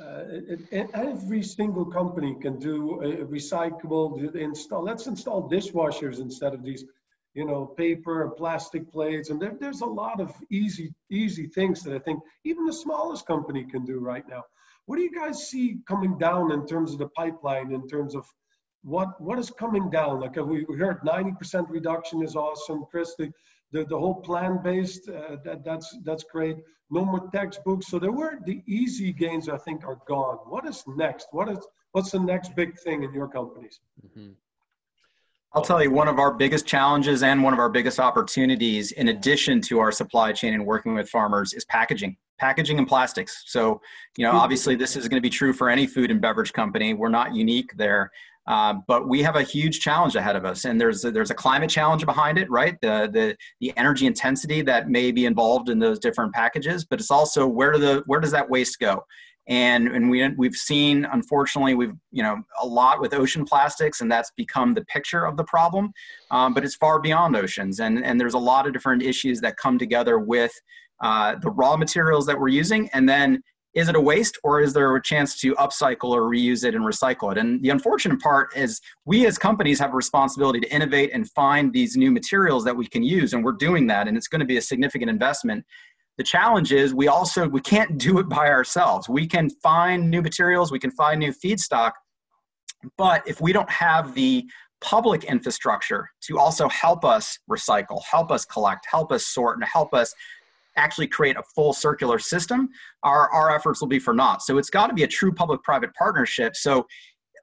Uh, 0.00 0.22
it, 0.28 0.60
it, 0.72 0.90
every 0.94 1.42
single 1.42 1.84
company 1.84 2.34
can 2.40 2.58
do 2.58 3.00
a 3.02 3.24
recyclable 3.24 4.34
install 4.34 4.82
let's 4.82 5.06
install 5.06 5.48
dishwashers 5.48 6.18
instead 6.20 6.52
of 6.54 6.64
these 6.64 6.84
you 7.34 7.44
know, 7.44 7.66
paper, 7.66 8.30
plastic 8.36 8.90
plates, 8.92 9.30
and 9.30 9.40
there, 9.40 9.56
there's 9.60 9.80
a 9.80 9.86
lot 9.86 10.20
of 10.20 10.32
easy, 10.50 10.94
easy 11.10 11.46
things 11.46 11.82
that 11.82 11.94
I 11.94 11.98
think 11.98 12.20
even 12.44 12.64
the 12.64 12.72
smallest 12.72 13.26
company 13.26 13.64
can 13.64 13.84
do 13.84 13.98
right 13.98 14.26
now. 14.28 14.44
What 14.86 14.96
do 14.96 15.02
you 15.02 15.12
guys 15.12 15.48
see 15.48 15.78
coming 15.88 16.18
down 16.18 16.52
in 16.52 16.66
terms 16.66 16.92
of 16.92 16.98
the 16.98 17.08
pipeline, 17.08 17.72
in 17.72 17.88
terms 17.88 18.14
of 18.14 18.24
what 18.82 19.20
what 19.20 19.38
is 19.38 19.50
coming 19.50 19.90
down? 19.90 20.20
Like 20.20 20.36
we 20.36 20.64
heard 20.78 21.00
90% 21.00 21.70
reduction 21.70 22.22
is 22.22 22.36
awesome, 22.36 22.84
Chris. 22.90 23.14
The, 23.18 23.32
the, 23.72 23.84
the 23.84 23.98
whole 23.98 24.20
plan-based, 24.20 25.08
uh, 25.08 25.36
that, 25.44 25.64
that's, 25.64 25.96
that's 26.04 26.22
great. 26.24 26.56
No 26.90 27.04
more 27.04 27.28
textbooks. 27.34 27.88
So 27.88 27.98
there 27.98 28.12
were 28.12 28.38
the 28.44 28.62
easy 28.68 29.12
gains, 29.12 29.48
I 29.48 29.56
think, 29.56 29.84
are 29.84 29.98
gone. 30.06 30.36
What 30.44 30.66
is 30.66 30.84
next? 30.86 31.28
What 31.32 31.48
is, 31.48 31.58
what's 31.92 32.12
the 32.12 32.20
next 32.20 32.54
big 32.54 32.78
thing 32.78 33.02
in 33.02 33.12
your 33.12 33.26
companies? 33.26 33.80
Mm-hmm. 34.06 34.32
I'll 35.54 35.62
tell 35.62 35.80
you, 35.80 35.90
one 35.90 36.08
of 36.08 36.18
our 36.18 36.34
biggest 36.34 36.66
challenges 36.66 37.22
and 37.22 37.40
one 37.40 37.52
of 37.52 37.60
our 37.60 37.68
biggest 37.70 38.00
opportunities, 38.00 38.90
in 38.90 39.08
addition 39.08 39.60
to 39.62 39.78
our 39.78 39.92
supply 39.92 40.32
chain 40.32 40.52
and 40.52 40.66
working 40.66 40.94
with 40.94 41.08
farmers, 41.08 41.52
is 41.52 41.64
packaging, 41.66 42.16
packaging 42.40 42.78
and 42.78 42.88
plastics. 42.88 43.44
So, 43.46 43.80
you 44.16 44.24
know, 44.24 44.32
obviously, 44.32 44.74
this 44.74 44.96
is 44.96 45.06
going 45.06 45.18
to 45.18 45.22
be 45.22 45.30
true 45.30 45.52
for 45.52 45.70
any 45.70 45.86
food 45.86 46.10
and 46.10 46.20
beverage 46.20 46.52
company. 46.52 46.92
We're 46.92 47.08
not 47.08 47.36
unique 47.36 47.70
there. 47.76 48.10
Uh, 48.46 48.74
but 48.88 49.08
we 49.08 49.22
have 49.22 49.36
a 49.36 49.42
huge 49.42 49.80
challenge 49.80 50.16
ahead 50.16 50.36
of 50.36 50.44
us, 50.44 50.66
and 50.66 50.78
there's 50.78 51.02
a, 51.04 51.10
there's 51.10 51.30
a 51.30 51.34
climate 51.34 51.70
challenge 51.70 52.04
behind 52.04 52.36
it, 52.36 52.50
right? 52.50 52.78
The 52.82 53.08
the 53.10 53.36
the 53.60 53.72
energy 53.78 54.06
intensity 54.06 54.60
that 54.62 54.90
may 54.90 55.12
be 55.12 55.24
involved 55.24 55.70
in 55.70 55.78
those 55.78 55.98
different 55.98 56.34
packages, 56.34 56.84
but 56.84 57.00
it's 57.00 57.10
also 57.10 57.46
where 57.46 57.72
do 57.72 57.78
the 57.78 58.02
where 58.04 58.20
does 58.20 58.32
that 58.32 58.50
waste 58.50 58.78
go? 58.80 59.02
And 59.46 59.88
and 59.88 60.08
we 60.08 60.26
we've 60.30 60.54
seen 60.54 61.06
unfortunately 61.12 61.74
we've 61.74 61.92
you 62.10 62.22
know 62.22 62.42
a 62.62 62.66
lot 62.66 63.00
with 63.00 63.12
ocean 63.12 63.44
plastics 63.44 64.00
and 64.00 64.10
that's 64.10 64.30
become 64.36 64.72
the 64.72 64.84
picture 64.86 65.24
of 65.26 65.36
the 65.36 65.44
problem. 65.44 65.92
Um, 66.30 66.54
but 66.54 66.64
it's 66.64 66.74
far 66.74 67.00
beyond 67.00 67.36
oceans 67.36 67.80
and 67.80 68.04
and 68.04 68.20
there's 68.20 68.34
a 68.34 68.38
lot 68.38 68.66
of 68.66 68.72
different 68.72 69.02
issues 69.02 69.40
that 69.42 69.56
come 69.56 69.78
together 69.78 70.18
with 70.18 70.52
uh, 71.00 71.36
the 71.42 71.50
raw 71.50 71.76
materials 71.76 72.26
that 72.26 72.38
we're 72.38 72.48
using 72.48 72.88
and 72.92 73.08
then 73.08 73.42
is 73.74 73.88
it 73.88 73.96
a 73.96 74.00
waste 74.00 74.38
or 74.44 74.60
is 74.60 74.72
there 74.72 74.94
a 74.94 75.02
chance 75.02 75.38
to 75.40 75.52
upcycle 75.56 76.10
or 76.10 76.22
reuse 76.22 76.64
it 76.64 76.76
and 76.76 76.84
recycle 76.84 77.32
it? 77.32 77.38
And 77.38 77.60
the 77.60 77.70
unfortunate 77.70 78.20
part 78.20 78.56
is 78.56 78.80
we 79.04 79.26
as 79.26 79.36
companies 79.36 79.80
have 79.80 79.92
a 79.92 79.96
responsibility 79.96 80.60
to 80.60 80.72
innovate 80.72 81.10
and 81.12 81.28
find 81.32 81.72
these 81.72 81.96
new 81.96 82.12
materials 82.12 82.64
that 82.64 82.76
we 82.76 82.86
can 82.86 83.02
use 83.02 83.32
and 83.32 83.44
we're 83.44 83.52
doing 83.52 83.88
that 83.88 84.06
and 84.06 84.16
it's 84.16 84.28
going 84.28 84.40
to 84.40 84.46
be 84.46 84.56
a 84.56 84.62
significant 84.62 85.10
investment 85.10 85.64
the 86.18 86.24
challenge 86.24 86.72
is 86.72 86.94
we 86.94 87.08
also 87.08 87.48
we 87.48 87.60
can't 87.60 87.98
do 87.98 88.18
it 88.18 88.28
by 88.28 88.48
ourselves 88.48 89.08
we 89.08 89.26
can 89.26 89.50
find 89.62 90.10
new 90.10 90.22
materials 90.22 90.70
we 90.70 90.78
can 90.78 90.90
find 90.90 91.20
new 91.20 91.32
feedstock 91.32 91.92
but 92.96 93.26
if 93.26 93.40
we 93.40 93.52
don't 93.52 93.70
have 93.70 94.14
the 94.14 94.44
public 94.80 95.24
infrastructure 95.24 96.10
to 96.20 96.38
also 96.38 96.68
help 96.68 97.04
us 97.04 97.38
recycle 97.50 98.02
help 98.04 98.30
us 98.30 98.44
collect 98.44 98.86
help 98.90 99.10
us 99.10 99.26
sort 99.26 99.56
and 99.56 99.64
help 99.64 99.94
us 99.94 100.14
actually 100.76 101.06
create 101.06 101.36
a 101.36 101.42
full 101.54 101.72
circular 101.72 102.18
system 102.18 102.68
our, 103.02 103.30
our 103.30 103.54
efforts 103.54 103.80
will 103.80 103.88
be 103.88 103.98
for 103.98 104.12
naught 104.12 104.42
so 104.42 104.58
it's 104.58 104.70
got 104.70 104.88
to 104.88 104.94
be 104.94 105.04
a 105.04 105.08
true 105.08 105.32
public 105.32 105.62
private 105.62 105.92
partnership 105.94 106.54
so 106.56 106.86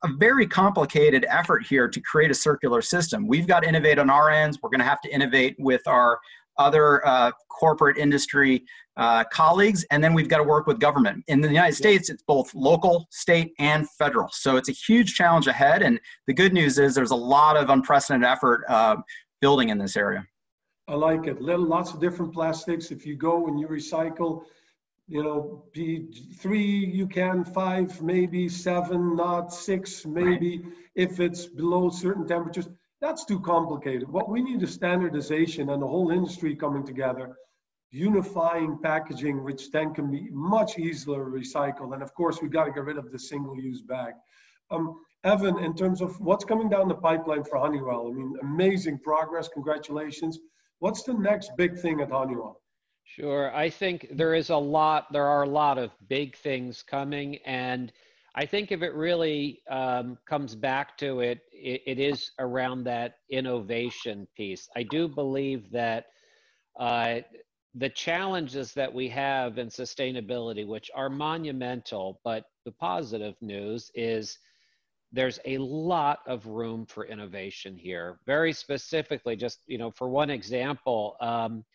a 0.03 0.09
very 0.17 0.47
complicated 0.47 1.25
effort 1.29 1.63
here 1.65 1.87
to 1.87 2.01
create 2.01 2.31
a 2.31 2.33
circular 2.33 2.81
system. 2.81 3.27
We've 3.27 3.45
got 3.45 3.61
to 3.61 3.69
innovate 3.69 3.99
on 3.99 4.09
our 4.09 4.31
ends. 4.31 4.57
We're 4.61 4.71
going 4.71 4.79
to 4.79 4.85
have 4.85 5.01
to 5.01 5.13
innovate 5.13 5.55
with 5.59 5.87
our 5.87 6.19
other 6.61 7.05
uh, 7.05 7.31
corporate 7.49 7.97
industry 7.97 8.63
uh, 8.97 9.23
colleagues, 9.25 9.85
and 9.91 10.03
then 10.03 10.13
we've 10.13 10.27
got 10.27 10.37
to 10.37 10.43
work 10.43 10.67
with 10.67 10.79
government. 10.79 11.23
In 11.27 11.41
the 11.41 11.47
United 11.47 11.75
States, 11.75 12.09
it's 12.09 12.23
both 12.23 12.53
local, 12.53 13.07
state, 13.09 13.53
and 13.59 13.89
federal. 13.91 14.29
So 14.31 14.57
it's 14.57 14.69
a 14.69 14.73
huge 14.73 15.15
challenge 15.15 15.47
ahead. 15.47 15.81
And 15.81 15.99
the 16.27 16.33
good 16.33 16.53
news 16.53 16.77
is 16.77 16.93
there's 16.93 17.11
a 17.11 17.15
lot 17.15 17.57
of 17.57 17.69
unprecedented 17.69 18.27
effort 18.27 18.63
uh, 18.67 18.97
building 19.39 19.69
in 19.69 19.77
this 19.77 19.95
area. 19.95 20.25
I 20.87 20.95
like 20.95 21.25
it. 21.27 21.41
Little, 21.41 21.65
lots 21.65 21.93
of 21.93 22.01
different 22.01 22.33
plastics. 22.33 22.91
If 22.91 23.05
you 23.05 23.15
go 23.15 23.47
and 23.47 23.59
you 23.59 23.67
recycle, 23.67 24.43
you 25.07 25.23
know, 25.23 25.63
be 25.73 26.07
three, 26.37 26.85
you 26.99 27.07
can 27.07 27.45
five, 27.45 28.01
maybe 28.01 28.49
seven, 28.49 29.15
not 29.15 29.53
six, 29.53 30.05
maybe 30.05 30.59
right. 30.59 30.73
if 30.95 31.19
it's 31.19 31.45
below 31.45 31.89
certain 31.89 32.27
temperatures 32.27 32.67
that's 33.01 33.25
too 33.25 33.39
complicated. 33.39 34.07
What 34.07 34.29
we 34.29 34.41
need 34.41 34.61
is 34.61 34.73
standardization 34.73 35.69
and 35.69 35.81
the 35.81 35.87
whole 35.87 36.11
industry 36.11 36.55
coming 36.55 36.85
together, 36.85 37.35
unifying 37.89 38.77
packaging, 38.81 39.43
which 39.43 39.71
then 39.71 39.93
can 39.93 40.11
be 40.11 40.29
much 40.31 40.77
easier 40.77 41.25
recycled. 41.25 41.93
And 41.93 42.03
of 42.03 42.13
course, 42.13 42.41
we've 42.41 42.51
got 42.51 42.65
to 42.65 42.71
get 42.71 42.85
rid 42.85 42.97
of 42.97 43.11
the 43.11 43.19
single-use 43.19 43.81
bag. 43.81 44.13
Um, 44.69 45.01
Evan, 45.23 45.59
in 45.59 45.75
terms 45.75 46.01
of 46.01 46.19
what's 46.21 46.45
coming 46.45 46.69
down 46.69 46.87
the 46.87 46.95
pipeline 46.95 47.43
for 47.43 47.57
Honeywell, 47.57 48.07
I 48.07 48.13
mean, 48.13 48.33
amazing 48.41 48.99
progress. 48.99 49.47
Congratulations. 49.49 50.39
What's 50.79 51.03
the 51.03 51.13
next 51.13 51.51
big 51.57 51.79
thing 51.79 52.01
at 52.01 52.11
Honeywell? 52.11 52.61
Sure. 53.03 53.53
I 53.53 53.69
think 53.69 54.07
there 54.11 54.33
is 54.33 54.51
a 54.51 54.55
lot, 54.55 55.11
there 55.11 55.27
are 55.27 55.43
a 55.43 55.49
lot 55.49 55.77
of 55.77 55.91
big 56.07 56.35
things 56.37 56.81
coming. 56.81 57.37
And 57.45 57.91
I 58.35 58.45
think 58.45 58.71
if 58.71 58.81
it 58.81 58.93
really 58.93 59.61
um, 59.69 60.17
comes 60.25 60.55
back 60.55 60.97
to 60.99 61.19
it, 61.19 61.39
it, 61.51 61.81
it 61.85 61.99
is 61.99 62.31
around 62.39 62.85
that 62.85 63.15
innovation 63.29 64.27
piece. 64.35 64.69
I 64.75 64.83
do 64.83 65.07
believe 65.07 65.69
that 65.71 66.05
uh, 66.79 67.19
the 67.75 67.89
challenges 67.89 68.73
that 68.73 68.93
we 68.93 69.09
have 69.09 69.57
in 69.57 69.67
sustainability, 69.67 70.65
which 70.65 70.89
are 70.95 71.09
monumental, 71.09 72.21
but 72.23 72.45
the 72.65 72.71
positive 72.71 73.35
news 73.41 73.91
is 73.95 74.37
there's 75.11 75.39
a 75.45 75.57
lot 75.57 76.19
of 76.25 76.45
room 76.45 76.85
for 76.85 77.05
innovation 77.05 77.75
here. 77.75 78.19
Very 78.25 78.53
specifically, 78.53 79.35
just 79.35 79.59
you 79.67 79.77
know, 79.77 79.91
for 79.91 80.09
one 80.09 80.29
example. 80.29 81.17
Um, 81.19 81.65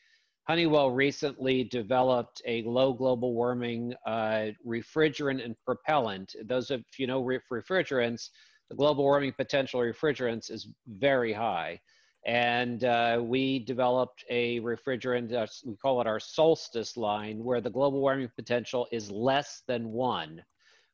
Honeywell 0.48 0.92
recently 0.92 1.64
developed 1.64 2.40
a 2.46 2.62
low 2.62 2.92
global 2.92 3.34
warming 3.34 3.94
uh, 4.06 4.46
refrigerant 4.64 5.44
and 5.44 5.56
propellant. 5.64 6.36
Those 6.44 6.70
of 6.70 6.84
you 6.98 7.08
know 7.08 7.20
refrigerants, 7.22 8.30
the 8.68 8.76
global 8.76 9.02
warming 9.02 9.32
potential 9.32 9.80
refrigerants 9.80 10.52
is 10.52 10.68
very 10.86 11.32
high. 11.32 11.80
And 12.26 12.84
uh, 12.84 13.20
we 13.22 13.60
developed 13.60 14.24
a 14.30 14.60
refrigerant, 14.60 15.32
uh, 15.32 15.46
we 15.64 15.76
call 15.76 16.00
it 16.00 16.06
our 16.06 16.20
solstice 16.20 16.96
line, 16.96 17.42
where 17.42 17.60
the 17.60 17.70
global 17.70 18.00
warming 18.00 18.30
potential 18.36 18.86
is 18.92 19.10
less 19.10 19.62
than 19.66 19.90
one. 19.92 20.44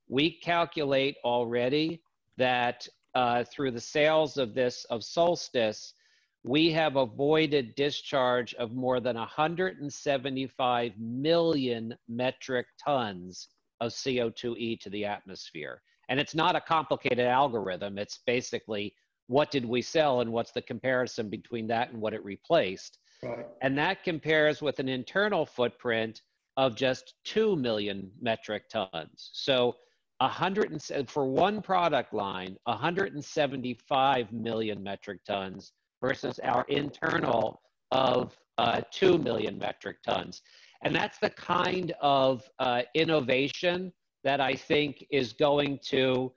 We 0.09 0.39
calculate 0.41 1.17
already 1.25 2.03
that 2.39 2.87
uh, 3.15 3.45
through 3.45 3.73
the 3.73 3.81
sales 3.81 4.39
of 4.39 4.55
this, 4.55 4.85
of 4.91 5.05
solstice, 5.05 5.95
we 6.45 6.73
have 6.73 6.97
avoided 6.97 7.75
discharge 7.77 8.55
of 8.55 8.73
more 8.73 8.99
than 9.01 9.17
175 9.17 10.93
million 10.99 11.95
metric 12.09 12.67
tons 12.85 13.49
of 13.81 13.93
CO2e 13.93 14.81
to 14.81 14.91
the 14.91 15.05
atmosphere. 15.05 15.83
And 16.09 16.19
it's 16.19 16.35
not 16.35 16.57
a 16.57 16.61
complicated 16.61 17.27
algorithm. 17.27 17.97
It's 17.97 18.19
basically 18.27 18.95
what 19.29 19.51
did 19.53 19.65
we 19.65 19.83
sell 19.83 20.21
and 20.21 20.33
what's 20.33 20.51
the 20.51 20.63
comparison 20.63 21.31
between 21.31 21.69
that 21.69 21.91
and 21.91 22.01
what 22.01 22.13
it 22.13 22.25
replaced. 22.25 22.99
Right. 23.23 23.47
And 23.61 23.79
that 23.79 24.03
compares 24.03 24.61
with 24.61 24.81
an 24.81 24.89
internal 24.89 25.47
footprint 25.47 26.23
of 26.57 26.75
just 26.75 27.15
2 27.25 27.55
million 27.55 28.11
metric 28.21 28.69
tons. 28.69 29.31
So 29.33 29.77
100 30.19 30.83
for 31.09 31.25
one 31.25 31.63
product 31.63 32.13
line, 32.13 32.57
175 32.65 34.33
million 34.33 34.83
metric 34.83 35.21
tons 35.25 35.73
versus 36.03 36.39
our 36.43 36.67
internal 36.69 37.63
of 37.93 38.37
uh, 38.59 38.83
2 38.91 39.19
million 39.19 39.57
metric 39.59 39.97
tons. 40.07 40.43
And 40.85 40.95
that's 40.95 41.19
the 41.19 41.31
kind 41.31 41.95
of 42.01 42.43
uh, 42.59 42.83
innovation 42.95 43.93
that 44.25 44.41
I 44.41 44.55
think 44.55 45.07
is 45.11 45.33
going 45.33 45.79
to 45.87 46.33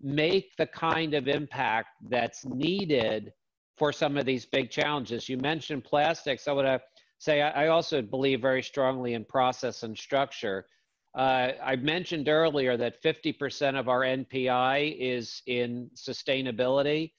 make 0.00 0.56
the 0.56 0.66
kind 0.66 1.14
of 1.14 1.28
impact 1.28 1.88
that's 2.08 2.44
needed 2.46 3.32
for 3.76 3.92
some 3.92 4.16
of 4.16 4.24
these 4.24 4.46
big 4.46 4.70
challenges. 4.70 5.28
You 5.28 5.38
mentioned 5.38 5.84
plastics. 5.84 6.48
I 6.48 6.54
to 6.54 6.80
say 7.18 7.42
I 7.42 7.68
also 7.68 8.00
believe 8.00 8.40
very 8.40 8.62
strongly 8.62 9.14
in 9.14 9.24
process 9.24 9.82
and 9.82 9.96
structure. 9.96 10.66
Uh, 11.16 11.52
I 11.62 11.76
mentioned 11.76 12.28
earlier 12.28 12.76
that 12.76 13.02
50% 13.02 13.78
of 13.78 13.88
our 13.88 14.02
NPI 14.02 14.96
is 15.00 15.42
in 15.46 15.90
sustainability. 15.96 17.12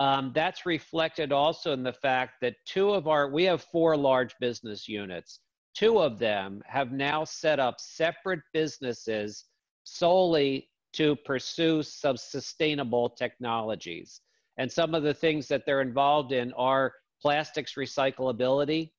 Um, 0.00 0.32
that's 0.34 0.64
reflected 0.64 1.30
also 1.30 1.72
in 1.74 1.82
the 1.82 1.92
fact 1.92 2.40
that 2.40 2.56
two 2.64 2.90
of 2.90 3.06
our, 3.06 3.28
we 3.28 3.44
have 3.44 3.62
four 3.62 3.98
large 3.98 4.34
business 4.40 4.88
units. 4.88 5.40
Two 5.74 6.00
of 6.00 6.18
them 6.18 6.62
have 6.66 6.90
now 6.90 7.22
set 7.22 7.60
up 7.60 7.78
separate 7.78 8.40
businesses 8.54 9.44
solely 9.84 10.70
to 10.94 11.14
pursue 11.16 11.82
some 11.82 12.16
sustainable 12.16 13.10
technologies. 13.10 14.22
And 14.56 14.72
some 14.72 14.94
of 14.94 15.02
the 15.02 15.14
things 15.14 15.46
that 15.48 15.64
they're 15.66 15.82
involved 15.82 16.32
in 16.32 16.54
are 16.54 16.94
plastics 17.20 17.74
recyclability, 17.74 18.92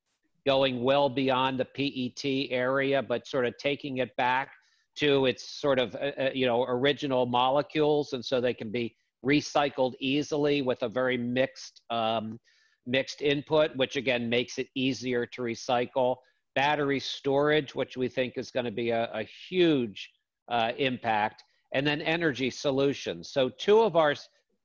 going 0.46 0.84
well 0.84 1.10
beyond 1.10 1.60
the 1.60 1.66
PET 1.66 2.52
area, 2.52 3.02
but 3.02 3.28
sort 3.28 3.48
of 3.48 3.58
taking 3.58 3.98
it 3.98 4.16
back 4.18 4.52
to 4.98 5.26
its 5.26 5.50
sort 5.50 5.80
of, 5.80 5.96
uh, 5.96 6.12
uh, 6.20 6.30
you 6.34 6.46
know, 6.46 6.64
original 6.64 7.26
molecules. 7.26 8.14
And 8.14 8.24
so 8.24 8.40
they 8.40 8.54
can 8.54 8.72
be 8.72 8.96
recycled 9.26 9.94
easily 10.00 10.62
with 10.62 10.82
a 10.84 10.90
very 10.90 11.18
mixed 11.18 11.82
um, 11.90 12.40
mixed 12.86 13.22
input, 13.22 13.76
which 13.76 13.96
again 13.96 14.30
makes 14.30 14.58
it 14.58 14.68
easier 14.76 15.26
to 15.26 15.42
recycle, 15.42 16.18
battery 16.56 17.00
storage, 17.00 17.76
which 17.76 17.96
we 17.96 18.08
think 18.08 18.34
is 18.38 18.52
going 18.52 18.66
to 18.66 18.72
be 18.72 18.90
a, 18.90 19.10
a 19.14 19.24
huge 19.50 20.12
uh, 20.50 20.72
impact, 20.78 21.44
and 21.74 21.86
then 21.86 22.02
energy 22.02 22.50
solutions. 22.50 23.30
So 23.30 23.50
two 23.50 23.82
of 23.82 23.96
our 23.96 24.16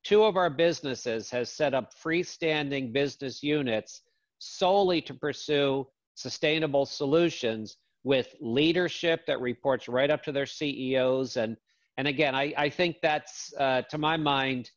two 0.03 0.25
of 0.25 0.37
our 0.37 0.51
businesses 0.51 1.31
has 1.31 1.51
set 1.51 1.75
up 1.75 1.93
freestanding 1.95 2.93
business 2.93 3.43
units 3.43 4.03
solely 4.39 5.01
to 5.01 5.15
pursue 5.15 5.87
sustainable 6.15 6.87
solutions 6.87 7.77
with 8.05 8.37
leadership 8.41 9.27
that 9.27 9.41
reports 9.41 9.89
right 9.89 10.11
up 10.11 10.23
to 10.23 10.31
their 10.31 10.47
CEOs. 10.47 11.37
And, 11.37 11.57
and 11.97 12.07
again, 12.07 12.35
I, 12.35 12.53
I 12.57 12.69
think 12.69 12.97
that's, 13.03 13.55
uh, 13.59 13.83
to 13.91 13.99
my 13.99 14.17
mind, 14.17 14.71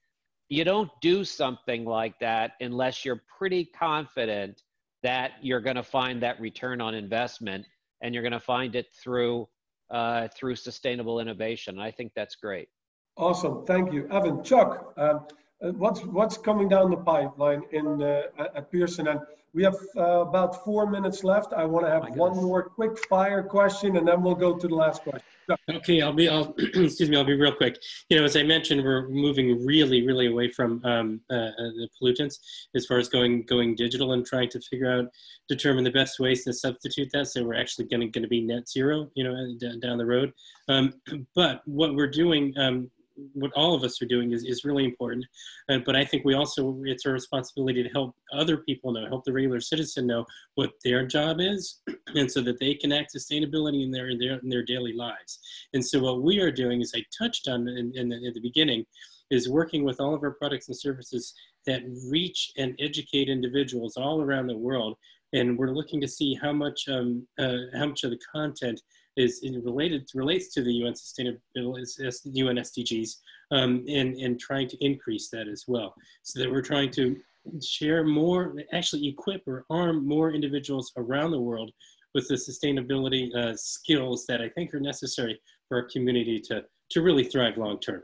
you 0.47 0.63
don't 0.63 0.89
do 1.01 1.23
something 1.23 1.85
like 1.85 2.19
that 2.19 2.53
unless 2.59 3.05
you're 3.05 3.21
pretty 3.37 3.65
confident 3.65 4.63
that 5.03 5.31
you're 5.41 5.61
going 5.61 5.75
to 5.75 5.83
find 5.83 6.23
that 6.23 6.39
return 6.39 6.81
on 6.81 6.95
investment 6.95 7.65
and 8.01 8.13
you're 8.13 8.23
going 8.23 8.33
to 8.33 8.39
find 8.39 8.75
it 8.75 8.87
through 8.93 9.47
uh, 9.91 10.27
through 10.35 10.55
sustainable 10.55 11.19
innovation. 11.19 11.79
I 11.79 11.89
think 11.89 12.11
that's 12.15 12.35
great. 12.35 12.69
Awesome, 13.17 13.65
thank 13.65 13.91
you, 13.91 14.07
Evan. 14.11 14.43
Chuck, 14.43 14.93
um, 14.97 15.25
uh, 15.63 15.71
what's 15.71 16.01
what's 16.05 16.37
coming 16.37 16.69
down 16.69 16.91
the 16.91 16.97
pipeline 16.97 17.63
in 17.71 18.01
uh, 18.01 18.21
at 18.55 18.71
Pearson? 18.71 19.07
And 19.07 19.19
we 19.53 19.63
have 19.63 19.75
uh, 19.97 20.21
about 20.21 20.63
four 20.63 20.89
minutes 20.89 21.23
left. 21.23 21.53
I 21.53 21.65
want 21.65 21.85
to 21.85 21.91
have 21.91 22.15
one 22.15 22.35
more 22.35 22.63
quick 22.63 23.03
fire 23.05 23.41
question, 23.41 23.97
and 23.97 24.07
then 24.07 24.21
we'll 24.21 24.35
go 24.35 24.55
to 24.55 24.67
the 24.67 24.75
last 24.75 25.01
question. 25.01 25.23
Okay, 25.69 26.01
I'll 26.01 26.13
be. 26.13 26.29
I'll 26.29 26.53
excuse 26.57 27.09
me. 27.09 27.17
I'll 27.17 27.23
be 27.23 27.35
real 27.35 27.53
quick. 27.53 27.77
You 28.09 28.17
know, 28.17 28.23
as 28.23 28.35
I 28.35 28.43
mentioned, 28.43 28.83
we're 28.83 29.07
moving 29.09 29.65
really, 29.65 30.05
really 30.05 30.27
away 30.27 30.49
from 30.49 30.83
um, 30.85 31.21
uh, 31.29 31.33
uh, 31.33 31.51
the 31.57 31.89
pollutants 32.01 32.35
as 32.75 32.85
far 32.85 32.97
as 32.97 33.09
going 33.09 33.43
going 33.45 33.75
digital 33.75 34.13
and 34.13 34.25
trying 34.25 34.49
to 34.49 34.61
figure 34.61 34.91
out, 34.91 35.05
determine 35.47 35.83
the 35.83 35.91
best 35.91 36.19
ways 36.19 36.43
to 36.43 36.53
substitute 36.53 37.09
that. 37.13 37.27
So 37.27 37.43
we're 37.43 37.55
actually 37.55 37.85
going 37.85 38.01
to 38.01 38.07
going 38.07 38.23
to 38.23 38.29
be 38.29 38.41
net 38.41 38.69
zero. 38.69 39.09
You 39.15 39.23
know, 39.23 39.79
down 39.81 39.97
the 39.97 40.05
road. 40.05 40.31
Um, 40.67 40.93
but 41.35 41.61
what 41.65 41.95
we're 41.95 42.09
doing 42.09 42.53
um, 42.57 42.89
what 43.33 43.51
all 43.55 43.73
of 43.73 43.83
us 43.83 44.01
are 44.01 44.05
doing 44.05 44.31
is, 44.31 44.43
is 44.43 44.65
really 44.65 44.85
important. 44.85 45.25
Uh, 45.69 45.79
but 45.85 45.95
I 45.95 46.05
think 46.05 46.25
we 46.25 46.33
also, 46.33 46.81
it's 46.85 47.05
our 47.05 47.13
responsibility 47.13 47.83
to 47.83 47.89
help 47.89 48.15
other 48.33 48.57
people 48.57 48.91
know, 48.91 49.07
help 49.07 49.23
the 49.25 49.33
regular 49.33 49.59
citizen 49.59 50.07
know 50.07 50.25
what 50.55 50.71
their 50.83 51.05
job 51.05 51.37
is, 51.39 51.81
and 52.15 52.31
so 52.31 52.41
that 52.41 52.59
they 52.59 52.73
can 52.73 52.91
act 52.91 53.13
sustainability 53.15 53.83
in 53.83 53.91
their, 53.91 54.09
in 54.09 54.17
their, 54.17 54.39
in 54.39 54.49
their 54.49 54.63
daily 54.63 54.93
lives. 54.93 55.39
And 55.73 55.85
so 55.85 55.99
what 55.99 56.21
we 56.21 56.39
are 56.39 56.51
doing, 56.51 56.81
as 56.81 56.93
I 56.95 57.03
touched 57.17 57.47
on 57.47 57.67
in, 57.67 57.91
in, 57.95 58.09
the, 58.09 58.17
in 58.17 58.33
the 58.33 58.41
beginning, 58.41 58.85
is 59.29 59.49
working 59.49 59.83
with 59.83 59.99
all 59.99 60.15
of 60.15 60.23
our 60.23 60.31
products 60.31 60.67
and 60.67 60.77
services 60.77 61.33
that 61.65 61.83
reach 62.09 62.51
and 62.57 62.75
educate 62.79 63.29
individuals 63.29 63.95
all 63.95 64.21
around 64.21 64.47
the 64.47 64.57
world. 64.57 64.97
And 65.33 65.57
we're 65.57 65.71
looking 65.71 66.01
to 66.01 66.07
see 66.07 66.33
how 66.33 66.51
much, 66.51 66.87
um, 66.89 67.27
uh, 67.37 67.57
how 67.77 67.85
much 67.87 68.03
of 68.03 68.09
the 68.09 68.19
content 68.33 68.81
is 69.17 69.41
related 69.63 70.07
relates 70.13 70.53
to 70.53 70.63
the 70.63 70.73
UN 70.73 70.93
sustainability 70.93 71.85
UN 72.25 72.57
SDGs 72.57 73.15
um, 73.51 73.83
and 73.89 74.15
and 74.15 74.39
trying 74.39 74.67
to 74.69 74.77
increase 74.83 75.29
that 75.29 75.47
as 75.47 75.65
well, 75.67 75.93
so 76.23 76.39
that 76.39 76.51
we're 76.51 76.61
trying 76.61 76.91
to 76.91 77.15
share 77.63 78.03
more, 78.03 78.55
actually 78.73 79.07
equip 79.07 79.47
or 79.47 79.65
arm 79.69 80.07
more 80.07 80.31
individuals 80.31 80.91
around 80.97 81.31
the 81.31 81.39
world 81.39 81.71
with 82.13 82.27
the 82.27 82.35
sustainability 82.35 83.33
uh, 83.35 83.55
skills 83.55 84.25
that 84.27 84.41
I 84.41 84.49
think 84.49 84.73
are 84.73 84.79
necessary 84.79 85.39
for 85.67 85.77
our 85.77 85.87
community 85.89 86.39
to 86.41 86.63
to 86.91 87.01
really 87.01 87.23
thrive 87.23 87.57
long 87.57 87.79
term. 87.79 88.03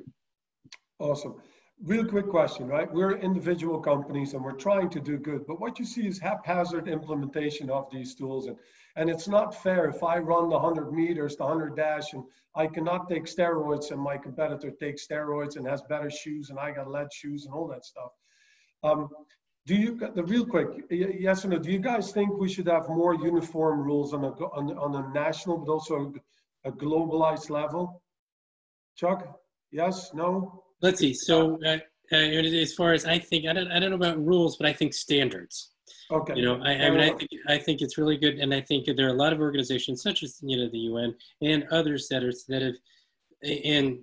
Awesome. 0.99 1.35
Real 1.83 2.05
quick 2.05 2.29
question, 2.29 2.67
right? 2.67 2.91
We're 2.91 3.17
individual 3.17 3.79
companies 3.79 4.33
and 4.33 4.43
we're 4.43 4.53
trying 4.53 4.89
to 4.91 4.99
do 4.99 5.17
good, 5.17 5.45
but 5.45 5.59
what 5.59 5.77
you 5.77 5.85
see 5.85 6.07
is 6.07 6.19
haphazard 6.19 6.87
implementation 6.87 7.69
of 7.69 7.89
these 7.91 8.15
tools. 8.15 8.47
And, 8.47 8.55
and 8.95 9.09
it's 9.09 9.27
not 9.27 9.61
fair 9.61 9.85
if 9.89 10.03
I 10.03 10.19
run 10.19 10.49
the 10.49 10.57
100 10.57 10.91
meters, 10.91 11.35
the 11.35 11.43
100 11.43 11.75
dash, 11.75 12.13
and 12.13 12.23
I 12.55 12.67
cannot 12.67 13.09
take 13.09 13.25
steroids 13.25 13.91
and 13.91 13.99
my 13.99 14.17
competitor 14.17 14.71
takes 14.71 15.05
steroids 15.05 15.57
and 15.57 15.67
has 15.67 15.81
better 15.83 16.09
shoes 16.09 16.49
and 16.49 16.57
I 16.57 16.71
got 16.71 16.89
lead 16.89 17.11
shoes 17.11 17.45
and 17.45 17.53
all 17.53 17.67
that 17.67 17.85
stuff. 17.85 18.11
Um, 18.83 19.09
do 19.65 19.75
you, 19.75 19.97
the 19.97 20.23
real 20.23 20.45
quick, 20.45 20.67
yes 20.89 21.43
or 21.43 21.49
no, 21.49 21.57
do 21.57 21.71
you 21.71 21.79
guys 21.79 22.11
think 22.11 22.37
we 22.37 22.47
should 22.47 22.67
have 22.67 22.87
more 22.87 23.15
uniform 23.15 23.81
rules 23.81 24.13
on 24.13 24.23
a, 24.23 24.29
on, 24.29 24.77
on 24.77 24.95
a 24.95 25.13
national, 25.13 25.57
but 25.57 25.71
also 25.71 26.13
a 26.63 26.71
globalized 26.71 27.49
level? 27.49 28.01
Chuck, 28.95 29.39
yes, 29.71 30.11
no? 30.13 30.63
Let's 30.81 30.99
see. 30.99 31.13
So, 31.13 31.59
uh, 31.65 31.79
uh, 32.11 32.15
as 32.15 32.73
far 32.73 32.93
as 32.93 33.05
I 33.05 33.17
think, 33.17 33.47
I 33.47 33.53
don't, 33.53 33.71
I 33.71 33.79
don't 33.79 33.89
know 33.89 33.95
about 33.95 34.23
rules, 34.23 34.55
but 34.55 34.67
I 34.67 34.73
think 34.73 34.93
standards. 34.93 35.71
Okay. 36.11 36.33
You 36.35 36.43
know, 36.43 36.61
I, 36.63 36.73
I 36.73 36.89
mean, 36.89 36.99
I 36.99 37.09
think 37.09 37.29
I 37.47 37.57
think 37.57 37.81
it's 37.81 37.97
really 37.97 38.17
good, 38.17 38.35
and 38.35 38.53
I 38.53 38.61
think 38.61 38.85
there 38.85 39.07
are 39.07 39.13
a 39.13 39.21
lot 39.23 39.33
of 39.33 39.39
organizations, 39.39 40.01
such 40.01 40.23
as 40.23 40.39
you 40.41 40.57
know 40.57 40.69
the 40.69 40.79
UN 40.79 41.15
and 41.41 41.65
others 41.71 42.07
that 42.09 42.23
are 42.23 42.33
that 42.49 42.61
have, 42.61 42.75
and 43.43 43.99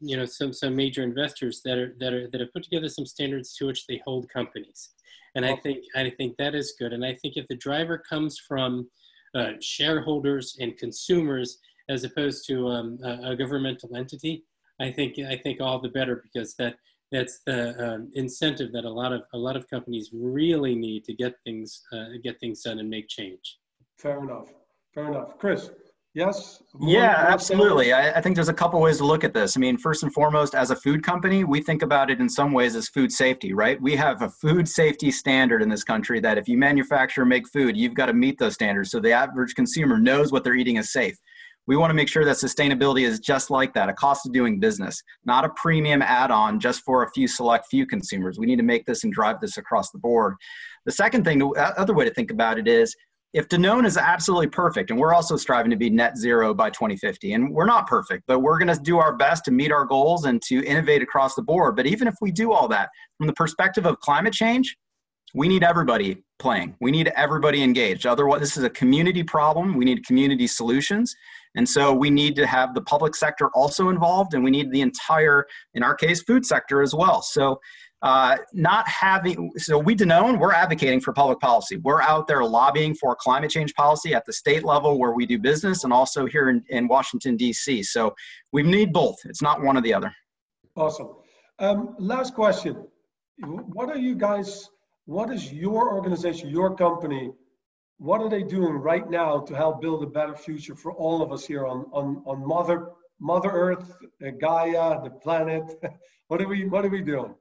you 0.00 0.16
know 0.16 0.24
some 0.24 0.52
some 0.52 0.76
major 0.76 1.02
investors 1.02 1.60
that 1.64 1.78
are 1.78 1.94
that 2.00 2.12
are 2.12 2.28
that 2.30 2.40
have 2.40 2.52
put 2.52 2.62
together 2.62 2.88
some 2.88 3.06
standards 3.06 3.54
to 3.56 3.66
which 3.66 3.86
they 3.86 4.00
hold 4.04 4.28
companies, 4.28 4.90
and 5.34 5.44
I 5.44 5.56
think 5.56 5.84
I 5.94 6.10
think 6.10 6.36
that 6.38 6.54
is 6.54 6.74
good, 6.78 6.92
and 6.92 7.04
I 7.04 7.14
think 7.14 7.36
if 7.36 7.46
the 7.48 7.56
driver 7.56 7.98
comes 7.98 8.38
from 8.38 8.88
uh, 9.34 9.52
shareholders 9.60 10.56
and 10.60 10.76
consumers 10.76 11.58
as 11.88 12.04
opposed 12.04 12.46
to 12.46 12.68
um, 12.68 12.98
a, 13.04 13.32
a 13.32 13.36
governmental 13.36 13.96
entity, 13.96 14.44
I 14.80 14.90
think 14.92 15.18
I 15.18 15.36
think 15.36 15.60
all 15.60 15.80
the 15.80 15.88
better 15.88 16.22
because 16.22 16.54
that 16.54 16.76
that's 17.12 17.40
the 17.46 17.94
um, 17.94 18.10
incentive 18.14 18.72
that 18.72 18.84
a 18.84 18.90
lot 18.90 19.12
of 19.12 19.24
a 19.34 19.38
lot 19.38 19.56
of 19.56 19.68
companies 19.68 20.10
really 20.12 20.74
need 20.74 21.04
to 21.04 21.14
get 21.14 21.34
things 21.44 21.82
uh, 21.92 22.06
get 22.22 22.38
things 22.40 22.62
done 22.62 22.78
and 22.78 22.88
make 22.88 23.08
change. 23.08 23.58
Fair 23.98 24.22
enough. 24.22 24.48
Fair 24.94 25.08
enough, 25.08 25.38
Chris. 25.38 25.70
Yes. 26.12 26.60
Yeah, 26.80 27.26
absolutely. 27.28 27.92
I, 27.92 28.18
I, 28.18 28.20
think 28.20 28.34
there's 28.34 28.48
a 28.48 28.54
couple 28.54 28.80
ways 28.80 28.98
to 28.98 29.04
look 29.04 29.22
at 29.22 29.32
this. 29.32 29.56
I 29.56 29.60
mean, 29.60 29.78
first 29.78 30.02
and 30.02 30.12
foremost, 30.12 30.56
as 30.56 30.72
a 30.72 30.76
food 30.76 31.04
company, 31.04 31.44
we 31.44 31.62
think 31.62 31.82
about 31.82 32.10
it 32.10 32.18
in 32.18 32.28
some 32.28 32.52
ways 32.52 32.74
as 32.74 32.88
food 32.88 33.12
safety, 33.12 33.52
right? 33.52 33.80
We 33.80 33.94
have 33.94 34.20
a 34.20 34.28
food 34.28 34.68
safety 34.68 35.12
standard 35.12 35.62
in 35.62 35.68
this 35.68 35.84
country 35.84 36.18
that 36.18 36.36
if 36.36 36.48
you 36.48 36.58
manufacture 36.58 37.22
or 37.22 37.26
make 37.26 37.48
food, 37.48 37.76
you've 37.76 37.94
got 37.94 38.06
to 38.06 38.12
meet 38.12 38.40
those 38.40 38.54
standards 38.54 38.90
so 38.90 38.98
the 38.98 39.12
average 39.12 39.54
consumer 39.54 39.98
knows 39.98 40.32
what 40.32 40.42
they're 40.42 40.56
eating 40.56 40.78
is 40.78 40.92
safe. 40.92 41.16
We 41.70 41.76
want 41.76 41.90
to 41.90 41.94
make 41.94 42.08
sure 42.08 42.24
that 42.24 42.34
sustainability 42.34 43.02
is 43.02 43.20
just 43.20 43.48
like 43.48 43.74
that, 43.74 43.88
a 43.88 43.92
cost 43.92 44.26
of 44.26 44.32
doing 44.32 44.58
business, 44.58 45.00
not 45.24 45.44
a 45.44 45.50
premium 45.50 46.02
add-on 46.02 46.58
just 46.58 46.82
for 46.82 47.04
a 47.04 47.10
few 47.12 47.28
select 47.28 47.68
few 47.70 47.86
consumers. 47.86 48.40
We 48.40 48.46
need 48.46 48.56
to 48.56 48.64
make 48.64 48.86
this 48.86 49.04
and 49.04 49.12
drive 49.12 49.40
this 49.40 49.56
across 49.56 49.92
the 49.92 49.98
board. 49.98 50.34
The 50.84 50.90
second 50.90 51.22
thing, 51.22 51.38
the 51.38 51.50
other 51.78 51.94
way 51.94 52.04
to 52.04 52.12
think 52.12 52.32
about 52.32 52.58
it 52.58 52.66
is 52.66 52.96
if 53.34 53.48
Danone 53.48 53.86
is 53.86 53.96
absolutely 53.96 54.48
perfect, 54.48 54.90
and 54.90 54.98
we're 54.98 55.14
also 55.14 55.36
striving 55.36 55.70
to 55.70 55.76
be 55.76 55.90
net 55.90 56.18
zero 56.18 56.52
by 56.52 56.70
2050, 56.70 57.34
and 57.34 57.52
we're 57.52 57.66
not 57.66 57.86
perfect, 57.86 58.24
but 58.26 58.40
we're 58.40 58.58
going 58.58 58.76
to 58.76 58.82
do 58.82 58.98
our 58.98 59.14
best 59.16 59.44
to 59.44 59.52
meet 59.52 59.70
our 59.70 59.84
goals 59.84 60.24
and 60.24 60.42
to 60.48 60.64
innovate 60.64 61.02
across 61.02 61.36
the 61.36 61.42
board. 61.42 61.76
But 61.76 61.86
even 61.86 62.08
if 62.08 62.16
we 62.20 62.32
do 62.32 62.50
all 62.50 62.66
that, 62.66 62.88
from 63.16 63.28
the 63.28 63.32
perspective 63.34 63.86
of 63.86 64.00
climate 64.00 64.32
change, 64.32 64.76
we 65.34 65.48
need 65.48 65.62
everybody 65.62 66.22
playing. 66.38 66.76
We 66.80 66.90
need 66.90 67.08
everybody 67.16 67.62
engaged. 67.62 68.06
Otherwise, 68.06 68.40
this 68.40 68.56
is 68.56 68.64
a 68.64 68.70
community 68.70 69.22
problem. 69.22 69.76
We 69.76 69.84
need 69.84 70.06
community 70.06 70.46
solutions. 70.46 71.14
And 71.56 71.68
so 71.68 71.92
we 71.92 72.10
need 72.10 72.36
to 72.36 72.46
have 72.46 72.74
the 72.74 72.82
public 72.82 73.14
sector 73.16 73.48
also 73.54 73.88
involved, 73.88 74.34
and 74.34 74.44
we 74.44 74.50
need 74.50 74.70
the 74.70 74.80
entire, 74.80 75.46
in 75.74 75.82
our 75.82 75.94
case, 75.94 76.22
food 76.22 76.46
sector 76.46 76.80
as 76.80 76.94
well. 76.94 77.22
So 77.22 77.60
uh, 78.02 78.38
not 78.52 78.88
having, 78.88 79.50
so 79.58 79.78
we 79.78 79.94
Danone, 79.94 80.38
we're 80.38 80.54
advocating 80.54 81.00
for 81.00 81.12
public 81.12 81.38
policy. 81.40 81.76
We're 81.76 82.00
out 82.00 82.26
there 82.26 82.42
lobbying 82.44 82.94
for 82.94 83.14
climate 83.14 83.50
change 83.50 83.74
policy 83.74 84.14
at 84.14 84.24
the 84.24 84.32
state 84.32 84.64
level 84.64 84.98
where 84.98 85.12
we 85.12 85.26
do 85.26 85.38
business 85.38 85.84
and 85.84 85.92
also 85.92 86.24
here 86.24 86.48
in, 86.48 86.64
in 86.70 86.88
Washington, 86.88 87.36
D.C. 87.36 87.82
So 87.82 88.14
we 88.52 88.62
need 88.62 88.92
both. 88.92 89.16
It's 89.24 89.42
not 89.42 89.60
one 89.60 89.76
or 89.76 89.82
the 89.82 89.92
other. 89.92 90.14
Awesome. 90.76 91.10
Um, 91.58 91.94
last 91.98 92.34
question. 92.34 92.86
What 93.42 93.90
are 93.90 93.98
you 93.98 94.14
guys, 94.14 94.70
what 95.06 95.30
is 95.30 95.52
your 95.52 95.94
organization, 95.94 96.48
your 96.50 96.76
company 96.76 97.30
what 98.00 98.22
are 98.22 98.30
they 98.30 98.42
doing 98.42 98.72
right 98.72 99.08
now 99.10 99.40
to 99.40 99.54
help 99.54 99.82
build 99.82 100.02
a 100.02 100.06
better 100.06 100.34
future 100.34 100.74
for 100.74 100.92
all 100.92 101.20
of 101.20 101.32
us 101.32 101.44
here 101.44 101.66
on 101.66 101.84
on 101.92 102.22
on 102.26 102.46
Mother 102.46 102.92
Mother 103.20 103.50
Earth, 103.50 103.94
uh, 104.26 104.30
Gaia, 104.40 105.02
the 105.02 105.10
planet? 105.10 105.64
what 106.28 106.40
are 106.40 106.48
we 106.48 106.64
What 106.64 106.86
are 106.86 106.88
we 106.88 107.02
doing? 107.02 107.34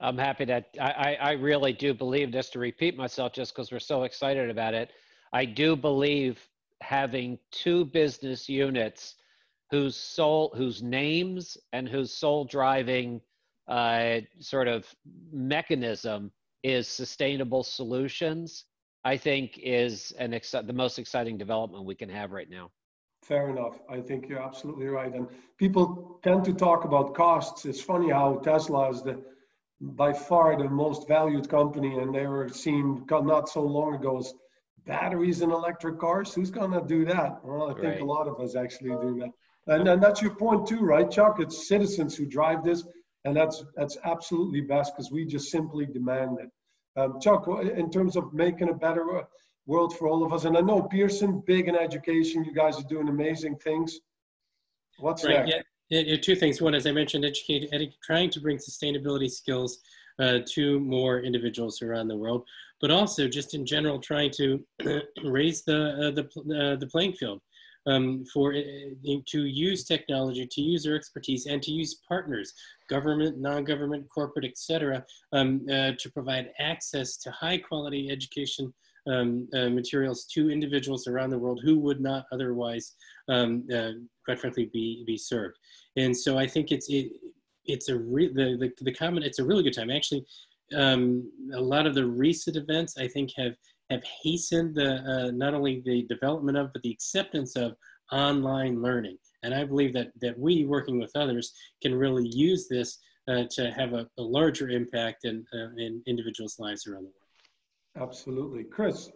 I'm 0.00 0.16
happy 0.16 0.44
that 0.44 0.68
I, 0.80 1.16
I 1.20 1.32
really 1.32 1.72
do 1.72 1.92
believe 1.92 2.30
just 2.30 2.52
to 2.52 2.60
repeat 2.60 2.96
myself, 2.96 3.32
just 3.32 3.52
because 3.52 3.72
we're 3.72 3.80
so 3.80 4.04
excited 4.04 4.48
about 4.48 4.74
it. 4.74 4.92
I 5.32 5.44
do 5.44 5.74
believe 5.74 6.46
having 6.82 7.38
two 7.50 7.84
business 7.86 8.48
units 8.48 9.16
whose 9.70 9.96
sole, 9.96 10.52
whose 10.56 10.82
names 10.82 11.56
and 11.72 11.88
whose 11.88 12.12
sole 12.12 12.44
driving 12.44 13.20
uh, 13.68 14.20
sort 14.40 14.68
of 14.68 14.86
mechanism 15.32 16.30
is 16.62 16.88
sustainable 16.88 17.62
solutions, 17.62 18.64
I 19.04 19.16
think 19.16 19.58
is 19.62 20.12
an 20.18 20.34
ex- 20.34 20.50
the 20.50 20.72
most 20.72 20.98
exciting 20.98 21.36
development 21.36 21.84
we 21.84 21.94
can 21.94 22.08
have 22.08 22.32
right 22.32 22.48
now. 22.48 22.70
Fair 23.22 23.48
enough. 23.48 23.78
I 23.88 24.00
think 24.00 24.28
you're 24.28 24.42
absolutely 24.42 24.86
right. 24.86 25.12
And 25.12 25.26
people 25.58 26.20
tend 26.22 26.44
to 26.44 26.52
talk 26.52 26.84
about 26.84 27.14
costs. 27.14 27.64
It's 27.64 27.80
funny 27.80 28.10
how 28.10 28.36
Tesla 28.36 28.90
is 28.90 29.02
the 29.02 29.22
by 29.80 30.12
far 30.12 30.56
the 30.56 30.68
most 30.68 31.08
valued 31.08 31.48
company, 31.48 31.98
and 31.98 32.14
they 32.14 32.26
were 32.26 32.48
seen 32.48 33.04
not 33.10 33.48
so 33.48 33.62
long 33.62 33.94
ago 33.94 34.18
as 34.18 34.32
batteries 34.86 35.40
in 35.40 35.50
electric 35.50 35.98
cars. 35.98 36.34
Who's 36.34 36.50
going 36.50 36.70
to 36.72 36.82
do 36.86 37.04
that? 37.06 37.44
Well, 37.44 37.70
I 37.70 37.74
think 37.74 37.84
right. 37.84 38.00
a 38.00 38.04
lot 38.04 38.28
of 38.28 38.40
us 38.40 38.56
actually 38.56 38.90
do 38.90 39.18
that. 39.20 39.30
And, 39.66 39.88
and 39.88 40.02
that's 40.02 40.20
your 40.20 40.34
point 40.34 40.66
too, 40.66 40.80
right, 40.80 41.10
Chuck? 41.10 41.36
It's 41.40 41.68
citizens 41.68 42.16
who 42.16 42.26
drive 42.26 42.62
this, 42.62 42.84
and 43.24 43.36
that's 43.36 43.64
that's 43.76 43.96
absolutely 44.04 44.60
best 44.60 44.94
because 44.94 45.10
we 45.10 45.24
just 45.24 45.50
simply 45.50 45.86
demand 45.86 46.38
it. 46.40 46.50
Um, 46.96 47.18
Chuck, 47.20 47.48
in 47.48 47.90
terms 47.90 48.16
of 48.16 48.32
making 48.32 48.68
a 48.68 48.74
better 48.74 49.18
uh, 49.18 49.24
world 49.66 49.96
for 49.96 50.06
all 50.08 50.24
of 50.24 50.32
us, 50.32 50.44
and 50.44 50.56
I 50.56 50.60
know 50.60 50.82
Pearson, 50.82 51.42
big 51.46 51.68
in 51.68 51.76
education, 51.76 52.44
you 52.44 52.54
guys 52.54 52.78
are 52.78 52.88
doing 52.88 53.08
amazing 53.08 53.56
things. 53.56 53.98
What's 54.98 55.24
right, 55.24 55.46
next? 55.46 55.64
Yeah, 55.90 56.00
yeah, 56.00 56.16
two 56.16 56.36
things. 56.36 56.60
One, 56.60 56.74
as 56.74 56.86
I 56.86 56.92
mentioned, 56.92 57.24
educate, 57.24 57.70
edu 57.72 57.92
trying 58.02 58.30
to 58.30 58.40
bring 58.40 58.58
sustainability 58.58 59.30
skills 59.30 59.80
uh, 60.18 60.38
to 60.52 60.78
more 60.80 61.20
individuals 61.20 61.82
around 61.82 62.08
the 62.08 62.16
world, 62.16 62.44
but 62.80 62.90
also 62.90 63.26
just 63.26 63.54
in 63.54 63.66
general, 63.66 63.98
trying 63.98 64.30
to 64.32 64.64
raise 65.24 65.62
the 65.62 65.78
uh, 65.78 66.10
the 66.10 66.24
uh, 66.62 66.76
the 66.76 66.86
playing 66.86 67.14
field 67.14 67.40
um, 67.86 68.24
for 68.32 68.54
uh, 68.54 68.60
to 69.26 69.44
use 69.44 69.84
technology, 69.84 70.46
to 70.46 70.60
use 70.60 70.84
their 70.84 70.96
expertise, 70.96 71.46
and 71.46 71.62
to 71.62 71.70
use 71.70 72.00
partners, 72.08 72.52
government, 72.88 73.38
non-government, 73.38 74.08
corporate, 74.08 74.44
etc., 74.44 75.04
um, 75.32 75.66
uh, 75.70 75.92
to 75.98 76.10
provide 76.12 76.50
access 76.58 77.16
to 77.18 77.30
high-quality 77.30 78.10
education 78.10 78.72
um, 79.06 79.48
uh, 79.54 79.68
materials 79.68 80.24
to 80.24 80.50
individuals 80.50 81.06
around 81.06 81.30
the 81.30 81.38
world 81.38 81.60
who 81.62 81.78
would 81.78 82.00
not 82.00 82.24
otherwise, 82.32 82.94
um, 83.28 83.66
uh, 83.74 83.90
quite 84.24 84.40
frankly, 84.40 84.70
be 84.72 85.04
be 85.06 85.16
served. 85.16 85.56
And 85.96 86.16
so 86.16 86.38
I 86.38 86.46
think 86.46 86.72
it's 86.72 86.88
it, 86.88 87.12
it's 87.66 87.88
a 87.88 87.98
re- 87.98 88.32
the, 88.32 88.56
the 88.56 88.72
the 88.84 88.94
common 88.94 89.22
it's 89.22 89.38
a 89.38 89.44
really 89.44 89.62
good 89.62 89.74
time 89.74 89.90
actually. 89.90 90.24
Um, 90.74 91.30
a 91.54 91.60
lot 91.60 91.86
of 91.86 91.94
the 91.94 92.06
recent 92.06 92.56
events 92.56 92.96
I 92.96 93.06
think 93.06 93.30
have 93.36 93.54
have 93.90 94.02
hastened 94.22 94.74
the, 94.74 94.96
uh, 94.96 95.30
not 95.32 95.54
only 95.54 95.82
the 95.84 96.04
development 96.04 96.56
of, 96.56 96.72
but 96.72 96.82
the 96.82 96.90
acceptance 96.90 97.56
of 97.56 97.76
online 98.12 98.82
learning. 98.82 99.18
And 99.42 99.54
I 99.54 99.64
believe 99.64 99.92
that, 99.94 100.12
that 100.20 100.38
we, 100.38 100.64
working 100.64 100.98
with 100.98 101.12
others, 101.14 101.52
can 101.82 101.94
really 101.94 102.28
use 102.28 102.66
this 102.68 102.98
uh, 103.28 103.44
to 103.50 103.70
have 103.72 103.92
a, 103.92 104.06
a, 104.18 104.22
larger 104.22 104.68
impact 104.68 105.24
in, 105.24 105.44
uh, 105.54 105.68
in 105.76 106.02
individuals' 106.06 106.58
lives 106.58 106.86
around 106.86 107.04
the 107.04 107.12
world. 107.98 108.08
Absolutely. 108.08 108.64
Chris, 108.64 109.10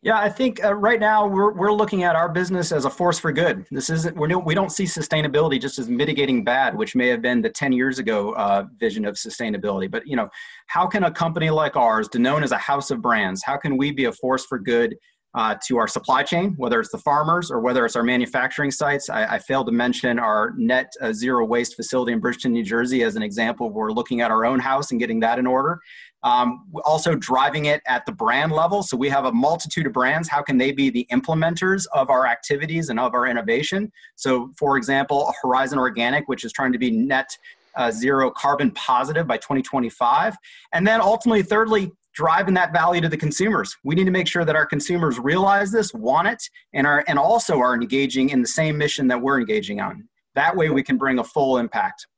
yeah, 0.00 0.18
I 0.18 0.28
think 0.28 0.64
uh, 0.64 0.74
right 0.74 1.00
now 1.00 1.26
we're, 1.26 1.52
we're 1.52 1.72
looking 1.72 2.04
at 2.04 2.14
our 2.14 2.28
business 2.28 2.70
as 2.70 2.84
a 2.84 2.90
force 2.90 3.18
for 3.18 3.32
good. 3.32 3.66
This 3.72 3.90
isn't 3.90 4.16
we're 4.16 4.28
no, 4.28 4.38
we 4.38 4.54
don't 4.54 4.70
see 4.70 4.84
sustainability 4.84 5.60
just 5.60 5.78
as 5.80 5.88
mitigating 5.88 6.44
bad, 6.44 6.76
which 6.76 6.94
may 6.94 7.08
have 7.08 7.20
been 7.20 7.42
the 7.42 7.50
10 7.50 7.72
years 7.72 7.98
ago 7.98 8.32
uh, 8.34 8.64
vision 8.78 9.04
of 9.04 9.16
sustainability. 9.16 9.90
But 9.90 10.06
you 10.06 10.14
know, 10.14 10.28
how 10.68 10.86
can 10.86 11.04
a 11.04 11.10
company 11.10 11.50
like 11.50 11.74
ours, 11.76 12.08
known 12.14 12.44
as 12.44 12.52
a 12.52 12.58
house 12.58 12.92
of 12.92 13.02
brands, 13.02 13.42
how 13.42 13.56
can 13.56 13.76
we 13.76 13.90
be 13.90 14.04
a 14.04 14.12
force 14.12 14.46
for 14.46 14.58
good 14.58 14.94
uh, 15.34 15.54
to 15.66 15.76
our 15.76 15.86
supply 15.86 16.22
chain, 16.22 16.54
whether 16.56 16.80
it's 16.80 16.90
the 16.90 16.98
farmers 16.98 17.50
or 17.50 17.60
whether 17.60 17.84
it's 17.84 17.96
our 17.96 18.02
manufacturing 18.02 18.70
sites. 18.70 19.10
I, 19.10 19.34
I 19.34 19.38
failed 19.38 19.66
to 19.66 19.72
mention 19.72 20.18
our 20.18 20.52
net 20.56 20.92
uh, 21.00 21.12
zero 21.12 21.44
waste 21.44 21.76
facility 21.76 22.12
in 22.12 22.20
Bridgeton, 22.20 22.52
New 22.52 22.64
Jersey, 22.64 23.02
as 23.02 23.14
an 23.14 23.22
example. 23.22 23.70
We're 23.70 23.92
looking 23.92 24.20
at 24.20 24.30
our 24.30 24.44
own 24.46 24.58
house 24.58 24.90
and 24.90 24.98
getting 24.98 25.20
that 25.20 25.38
in 25.38 25.46
order. 25.46 25.80
Um, 26.24 26.66
also 26.84 27.14
driving 27.14 27.66
it 27.66 27.80
at 27.86 28.04
the 28.04 28.10
brand 28.10 28.50
level. 28.50 28.82
So 28.82 28.96
we 28.96 29.08
have 29.08 29.24
a 29.24 29.32
multitude 29.32 29.86
of 29.86 29.92
brands. 29.92 30.28
How 30.28 30.42
can 30.42 30.58
they 30.58 30.72
be 30.72 30.90
the 30.90 31.06
implementers 31.12 31.86
of 31.92 32.10
our 32.10 32.26
activities 32.26 32.88
and 32.88 32.98
of 32.98 33.14
our 33.14 33.26
innovation? 33.26 33.92
So, 34.16 34.50
for 34.58 34.76
example, 34.76 35.32
Horizon 35.42 35.78
Organic, 35.78 36.26
which 36.26 36.44
is 36.44 36.52
trying 36.52 36.72
to 36.72 36.78
be 36.78 36.90
net 36.90 37.28
uh, 37.76 37.92
zero 37.92 38.30
carbon 38.30 38.72
positive 38.72 39.26
by 39.26 39.36
2025. 39.36 40.36
And 40.72 40.86
then 40.86 41.00
ultimately, 41.00 41.42
thirdly, 41.42 41.92
driving 42.18 42.54
that 42.54 42.72
value 42.72 43.00
to 43.00 43.08
the 43.08 43.16
consumers. 43.16 43.76
We 43.84 43.94
need 43.94 44.06
to 44.06 44.10
make 44.10 44.26
sure 44.26 44.44
that 44.44 44.56
our 44.56 44.66
consumers 44.66 45.20
realize 45.20 45.70
this, 45.70 45.94
want 45.94 46.26
it, 46.26 46.42
and 46.72 46.84
are 46.84 47.04
and 47.06 47.16
also 47.16 47.60
are 47.60 47.74
engaging 47.74 48.30
in 48.30 48.42
the 48.42 48.48
same 48.48 48.76
mission 48.76 49.06
that 49.06 49.22
we're 49.22 49.38
engaging 49.38 49.80
on. 49.80 50.08
That 50.34 50.56
way 50.56 50.68
we 50.70 50.82
can 50.82 50.98
bring 50.98 51.20
a 51.20 51.24
full 51.24 51.58
impact. 51.58 52.08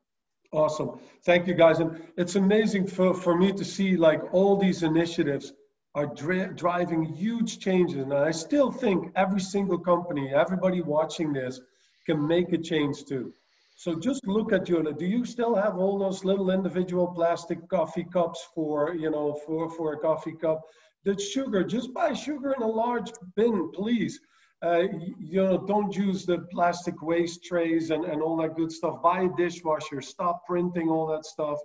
Awesome. 0.53 0.99
Thank 1.25 1.47
you 1.47 1.55
guys. 1.55 1.79
And 1.79 2.03
it's 2.17 2.35
amazing 2.35 2.89
for, 2.89 3.15
for 3.15 3.37
me 3.39 3.53
to 3.53 3.65
see 3.65 3.97
like 3.97 4.35
all 4.35 4.57
these 4.57 4.83
initiatives 4.83 5.53
are 5.95 6.07
dri- 6.07 6.49
driving 6.55 7.05
huge 7.05 7.61
changes. 7.61 7.99
And 7.99 8.13
I 8.13 8.33
still 8.33 8.73
think 8.73 9.13
every 9.15 9.41
single 9.41 9.79
company, 9.79 10.35
everybody 10.35 10.81
watching 10.83 11.33
this 11.33 11.61
can 12.05 12.27
make 12.27 12.53
a 12.53 12.59
change 12.59 13.05
too. 13.05 13.33
So 13.77 13.95
just 13.95 14.27
look 14.27 14.53
at 14.53 14.69
your, 14.69 14.83
do 14.93 15.07
you 15.07 15.25
still 15.25 15.55
have 15.55 15.79
all 15.79 15.99
those 15.99 16.25
little 16.25 16.51
individual 16.51 17.07
plastic 17.07 17.69
coffee 17.69 18.07
cups 18.13 18.47
for, 18.55 18.95
you 18.95 19.11
know, 19.11 19.41
for, 19.47 19.71
for 19.71 19.93
a 19.93 19.99
coffee 19.99 20.35
cup? 20.35 20.61
The 21.05 21.19
sugar, 21.19 21.65
just 21.65 21.95
buy 21.95 22.13
sugar 22.13 22.53
in 22.53 22.63
a 22.63 22.67
large 22.67 23.11
bin, 23.37 23.71
please. 23.73 24.21
Uh, 24.63 24.83
you 25.19 25.43
know, 25.43 25.59
don't 25.67 25.95
use 25.97 26.27
the 26.27 26.39
plastic 26.53 27.01
waste 27.03 27.43
trays 27.43 27.91
and, 27.91 28.05
and 28.05 28.21
all 28.21 28.37
that 28.37 28.57
good 28.57 28.71
stuff. 28.71 29.03
Buy 29.03 29.23
a 29.23 29.29
dishwasher, 29.37 30.03
stop 30.03 30.45
printing 30.47 30.89
all 30.89 31.07
that 31.07 31.25
stuff. 31.25 31.59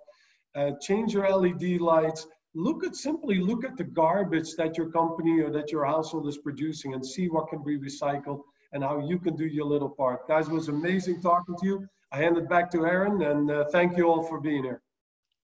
Uh, 0.55 0.71
change 0.81 1.13
your 1.13 1.29
LED 1.29 1.81
lights. 1.81 2.27
Look 2.53 2.85
at 2.85 2.95
simply 2.95 3.41
look 3.41 3.65
at 3.65 3.75
the 3.75 3.83
garbage 3.83 4.55
that 4.55 4.77
your 4.77 4.89
company 4.89 5.41
or 5.41 5.51
that 5.51 5.73
your 5.73 5.83
household 5.85 6.25
is 6.27 6.37
producing 6.37 6.93
and 6.93 7.05
see 7.05 7.27
what 7.27 7.49
can 7.49 7.61
be 7.63 7.77
recycled 7.77 8.41
and 8.71 8.81
how 8.81 8.99
you 8.99 9.19
can 9.19 9.35
do 9.35 9.45
your 9.45 9.65
little 9.65 9.89
part. 9.89 10.25
Guys, 10.29 10.47
it 10.47 10.53
was 10.53 10.69
amazing 10.69 11.21
talking 11.21 11.55
to 11.57 11.65
you. 11.65 11.87
I 12.13 12.17
hand 12.17 12.37
it 12.37 12.47
back 12.47 12.71
to 12.71 12.85
Aaron, 12.85 13.21
and 13.23 13.51
uh, 13.51 13.65
thank 13.71 13.97
you 13.97 14.07
all 14.07 14.23
for 14.23 14.39
being 14.39 14.63
here. 14.63 14.81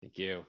Thank 0.00 0.16
you. 0.16 0.46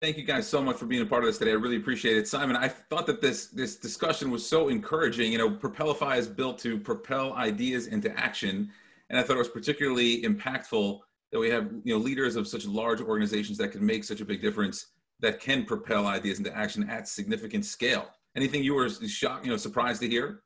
Thank 0.00 0.16
you 0.16 0.22
guys 0.22 0.46
so 0.46 0.62
much 0.62 0.76
for 0.76 0.86
being 0.86 1.02
a 1.02 1.06
part 1.06 1.24
of 1.24 1.28
this 1.28 1.38
today. 1.38 1.50
I 1.50 1.54
really 1.54 1.76
appreciate 1.76 2.16
it. 2.16 2.28
Simon, 2.28 2.54
I 2.54 2.68
thought 2.68 3.04
that 3.08 3.20
this 3.20 3.48
this 3.48 3.74
discussion 3.74 4.30
was 4.30 4.48
so 4.48 4.68
encouraging. 4.68 5.32
You 5.32 5.38
know, 5.38 5.50
Propelify 5.50 6.18
is 6.18 6.28
built 6.28 6.60
to 6.60 6.78
propel 6.78 7.32
ideas 7.32 7.88
into 7.88 8.16
action. 8.16 8.70
And 9.10 9.18
I 9.18 9.24
thought 9.24 9.34
it 9.34 9.40
was 9.40 9.48
particularly 9.48 10.22
impactful 10.22 11.00
that 11.32 11.40
we 11.40 11.50
have, 11.50 11.72
you 11.82 11.94
know, 11.94 11.98
leaders 11.98 12.36
of 12.36 12.46
such 12.46 12.64
large 12.64 13.00
organizations 13.00 13.58
that 13.58 13.72
can 13.72 13.84
make 13.84 14.04
such 14.04 14.20
a 14.20 14.24
big 14.24 14.40
difference 14.40 14.86
that 15.18 15.40
can 15.40 15.64
propel 15.64 16.06
ideas 16.06 16.38
into 16.38 16.56
action 16.56 16.88
at 16.88 17.08
significant 17.08 17.64
scale. 17.64 18.08
Anything 18.36 18.62
you 18.62 18.74
were 18.74 18.88
shocked, 18.88 19.44
you 19.44 19.50
know, 19.50 19.56
surprised 19.56 20.00
to 20.02 20.08
hear? 20.08 20.42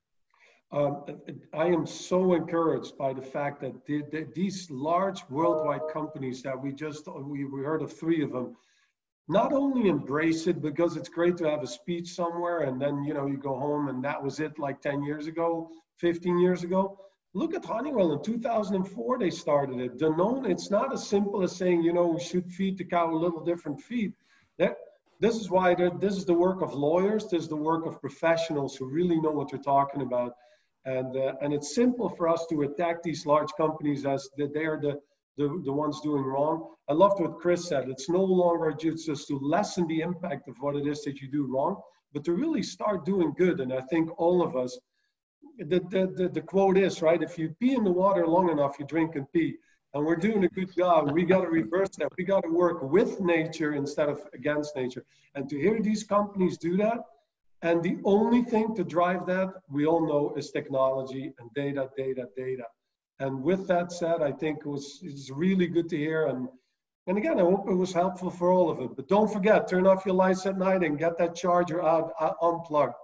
Um, 0.72 1.04
I 1.52 1.66
am 1.66 1.84
so 1.84 2.32
encouraged 2.32 2.96
by 2.96 3.12
the 3.12 3.20
fact 3.20 3.60
that 3.60 3.84
the, 3.84 4.02
the, 4.10 4.26
these 4.34 4.70
large 4.70 5.20
worldwide 5.28 5.92
companies 5.92 6.40
that 6.42 6.58
we 6.58 6.72
just 6.72 7.06
we, 7.06 7.44
we 7.44 7.60
heard 7.60 7.82
of 7.82 7.92
three 7.92 8.22
of 8.22 8.32
them 8.32 8.56
not 9.32 9.52
only 9.52 9.88
embrace 9.88 10.46
it 10.46 10.60
because 10.60 10.96
it's 10.96 11.08
great 11.08 11.36
to 11.38 11.48
have 11.48 11.62
a 11.62 11.66
speech 11.66 12.14
somewhere 12.14 12.60
and 12.60 12.80
then 12.80 13.02
you 13.04 13.14
know 13.14 13.26
you 13.26 13.36
go 13.36 13.58
home 13.58 13.88
and 13.88 14.04
that 14.04 14.22
was 14.22 14.40
it 14.40 14.58
like 14.58 14.80
10 14.80 15.02
years 15.02 15.26
ago 15.26 15.70
15 15.96 16.38
years 16.38 16.64
ago. 16.64 16.98
Look 17.34 17.54
at 17.54 17.64
honeywell. 17.64 18.12
In 18.12 18.22
2004 18.22 19.18
they 19.18 19.30
started 19.30 19.80
it. 19.80 19.98
Danone 19.98 20.50
it's 20.50 20.70
not 20.70 20.92
as 20.92 21.06
simple 21.06 21.42
as 21.42 21.56
saying 21.56 21.82
you 21.82 21.92
know 21.92 22.06
we 22.06 22.20
should 22.20 22.50
feed 22.52 22.76
the 22.76 22.84
cow 22.84 23.12
a 23.12 23.14
little 23.14 23.42
different 23.44 23.80
feed 23.80 24.12
that 24.58 24.76
this 25.20 25.36
is 25.36 25.48
why 25.48 25.74
this 25.74 26.16
is 26.16 26.24
the 26.24 26.34
work 26.34 26.62
of 26.62 26.74
lawyers. 26.74 27.28
This 27.28 27.44
is 27.44 27.48
the 27.48 27.56
work 27.56 27.86
of 27.86 28.00
professionals 28.00 28.74
who 28.76 28.86
really 28.86 29.20
know 29.20 29.30
what 29.30 29.50
they're 29.50 29.60
talking 29.60 30.02
about. 30.02 30.32
And, 30.84 31.16
uh, 31.16 31.34
and 31.40 31.54
it's 31.54 31.76
simple 31.76 32.08
for 32.08 32.28
us 32.28 32.44
to 32.50 32.62
attack 32.62 33.04
these 33.04 33.24
large 33.24 33.50
companies 33.56 34.04
as 34.04 34.28
that 34.36 34.52
they're 34.52 34.80
the, 34.82 35.00
the, 35.36 35.62
the 35.64 35.72
ones 35.72 36.00
doing 36.00 36.22
wrong. 36.22 36.68
I 36.88 36.92
loved 36.92 37.20
what 37.20 37.38
Chris 37.38 37.68
said. 37.68 37.88
It's 37.88 38.08
no 38.08 38.22
longer 38.22 38.72
just 38.72 39.28
to 39.28 39.38
lessen 39.38 39.86
the 39.86 40.00
impact 40.00 40.48
of 40.48 40.56
what 40.60 40.76
it 40.76 40.86
is 40.86 41.02
that 41.04 41.20
you 41.20 41.28
do 41.30 41.46
wrong, 41.46 41.80
but 42.12 42.24
to 42.24 42.32
really 42.32 42.62
start 42.62 43.04
doing 43.04 43.32
good. 43.36 43.60
And 43.60 43.72
I 43.72 43.80
think 43.82 44.10
all 44.18 44.42
of 44.42 44.56
us, 44.56 44.78
the, 45.58 45.80
the, 45.90 46.12
the, 46.16 46.28
the 46.28 46.40
quote 46.40 46.76
is, 46.76 47.02
right, 47.02 47.22
if 47.22 47.38
you 47.38 47.54
pee 47.60 47.74
in 47.74 47.84
the 47.84 47.90
water 47.90 48.26
long 48.26 48.50
enough, 48.50 48.76
you 48.78 48.86
drink 48.86 49.16
and 49.16 49.30
pee. 49.32 49.56
And 49.94 50.04
we're 50.04 50.16
doing 50.16 50.44
a 50.44 50.48
good 50.48 50.74
job. 50.74 51.12
We 51.12 51.24
got 51.24 51.42
to 51.42 51.48
reverse 51.48 51.90
that. 51.98 52.08
We 52.16 52.24
got 52.24 52.42
to 52.44 52.48
work 52.48 52.82
with 52.82 53.20
nature 53.20 53.74
instead 53.74 54.08
of 54.08 54.20
against 54.32 54.74
nature. 54.74 55.04
And 55.34 55.48
to 55.50 55.58
hear 55.58 55.80
these 55.80 56.02
companies 56.04 56.56
do 56.56 56.76
that, 56.78 56.98
and 57.60 57.82
the 57.82 57.98
only 58.04 58.42
thing 58.42 58.74
to 58.74 58.84
drive 58.84 59.26
that, 59.26 59.48
we 59.70 59.86
all 59.86 60.06
know, 60.06 60.34
is 60.36 60.50
technology 60.50 61.32
and 61.38 61.52
data, 61.54 61.90
data, 61.96 62.26
data. 62.36 62.64
And 63.22 63.40
with 63.40 63.68
that 63.68 63.92
said, 63.92 64.20
I 64.20 64.32
think 64.32 64.58
it 64.58 64.66
was 64.66 64.98
it's 65.02 65.30
really 65.30 65.68
good 65.68 65.88
to 65.90 65.96
hear. 65.96 66.26
And 66.26 66.48
and 67.06 67.16
again, 67.18 67.38
I 67.38 67.42
hope 67.42 67.68
it 67.68 67.74
was 67.74 67.92
helpful 67.92 68.30
for 68.30 68.50
all 68.50 68.68
of 68.68 68.80
it. 68.80 68.96
But 68.96 69.08
don't 69.08 69.32
forget, 69.32 69.68
turn 69.68 69.86
off 69.86 70.04
your 70.04 70.14
lights 70.14 70.44
at 70.46 70.58
night 70.58 70.82
and 70.82 70.98
get 70.98 71.18
that 71.18 71.34
charger 71.34 71.82
out, 71.82 72.12
out 72.20 72.36
unplugged. 72.42 72.94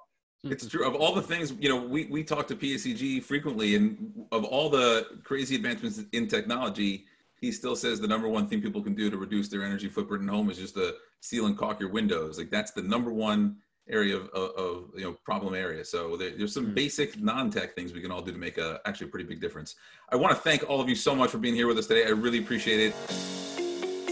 It's 0.44 0.66
true. 0.68 0.86
Of 0.86 0.94
all 0.94 1.14
the 1.14 1.22
things, 1.22 1.52
you 1.58 1.68
know, 1.68 1.80
we, 1.82 2.06
we 2.06 2.22
talk 2.22 2.46
to 2.48 2.54
PSEG 2.54 3.24
frequently, 3.24 3.74
and 3.74 4.26
of 4.30 4.44
all 4.44 4.68
the 4.68 5.06
crazy 5.24 5.56
advancements 5.56 6.00
in 6.12 6.28
technology, 6.28 7.06
he 7.40 7.50
still 7.50 7.74
says 7.74 8.00
the 8.00 8.06
number 8.06 8.28
one 8.28 8.46
thing 8.46 8.62
people 8.62 8.82
can 8.82 8.94
do 8.94 9.10
to 9.10 9.16
reduce 9.16 9.48
their 9.48 9.64
energy 9.64 9.88
footprint 9.88 10.22
in 10.22 10.28
home 10.28 10.48
is 10.50 10.58
just 10.58 10.74
to 10.74 10.94
seal 11.20 11.46
and 11.46 11.58
caulk 11.58 11.80
your 11.80 11.90
windows. 11.90 12.38
Like 12.38 12.50
that's 12.50 12.70
the 12.70 12.82
number 12.82 13.12
one 13.12 13.56
area 13.90 14.16
of, 14.16 14.28
of, 14.30 14.50
of, 14.56 14.84
you 14.94 15.04
know 15.04 15.12
problem 15.24 15.54
area. 15.54 15.84
So 15.84 16.16
there, 16.16 16.30
there's 16.36 16.54
some 16.54 16.68
mm. 16.68 16.74
basic 16.74 17.20
non-tech 17.20 17.74
things 17.74 17.92
we 17.92 18.00
can 18.00 18.10
all 18.10 18.22
do 18.22 18.32
to 18.32 18.38
make 18.38 18.58
a 18.58 18.80
actually 18.84 19.08
a 19.08 19.10
pretty 19.10 19.26
big 19.26 19.40
difference. 19.40 19.76
I 20.10 20.16
want 20.16 20.34
to 20.34 20.40
thank 20.40 20.68
all 20.68 20.80
of 20.80 20.88
you 20.88 20.94
so 20.94 21.14
much 21.14 21.30
for 21.30 21.38
being 21.38 21.54
here 21.54 21.66
with 21.66 21.78
us 21.78 21.86
today. 21.86 22.06
I 22.06 22.10
really 22.10 22.38
appreciate 22.38 22.80
it. 22.80 22.94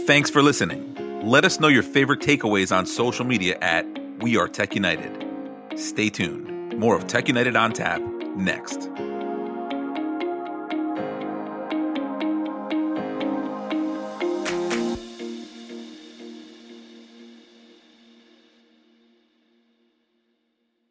Thanks 0.06 0.30
for 0.30 0.42
listening. 0.42 0.94
Let 1.24 1.44
us 1.44 1.58
know 1.58 1.68
your 1.68 1.82
favorite 1.82 2.20
takeaways 2.20 2.76
on 2.76 2.86
social 2.86 3.24
media 3.24 3.58
at 3.60 3.84
We 4.20 4.36
Are 4.36 4.48
Tech 4.48 4.74
United. 4.74 5.26
Stay 5.76 6.10
tuned. 6.10 6.78
More 6.78 6.94
of 6.94 7.06
Tech 7.06 7.26
United 7.26 7.56
on 7.56 7.72
Tap 7.72 8.00
next. 8.36 8.88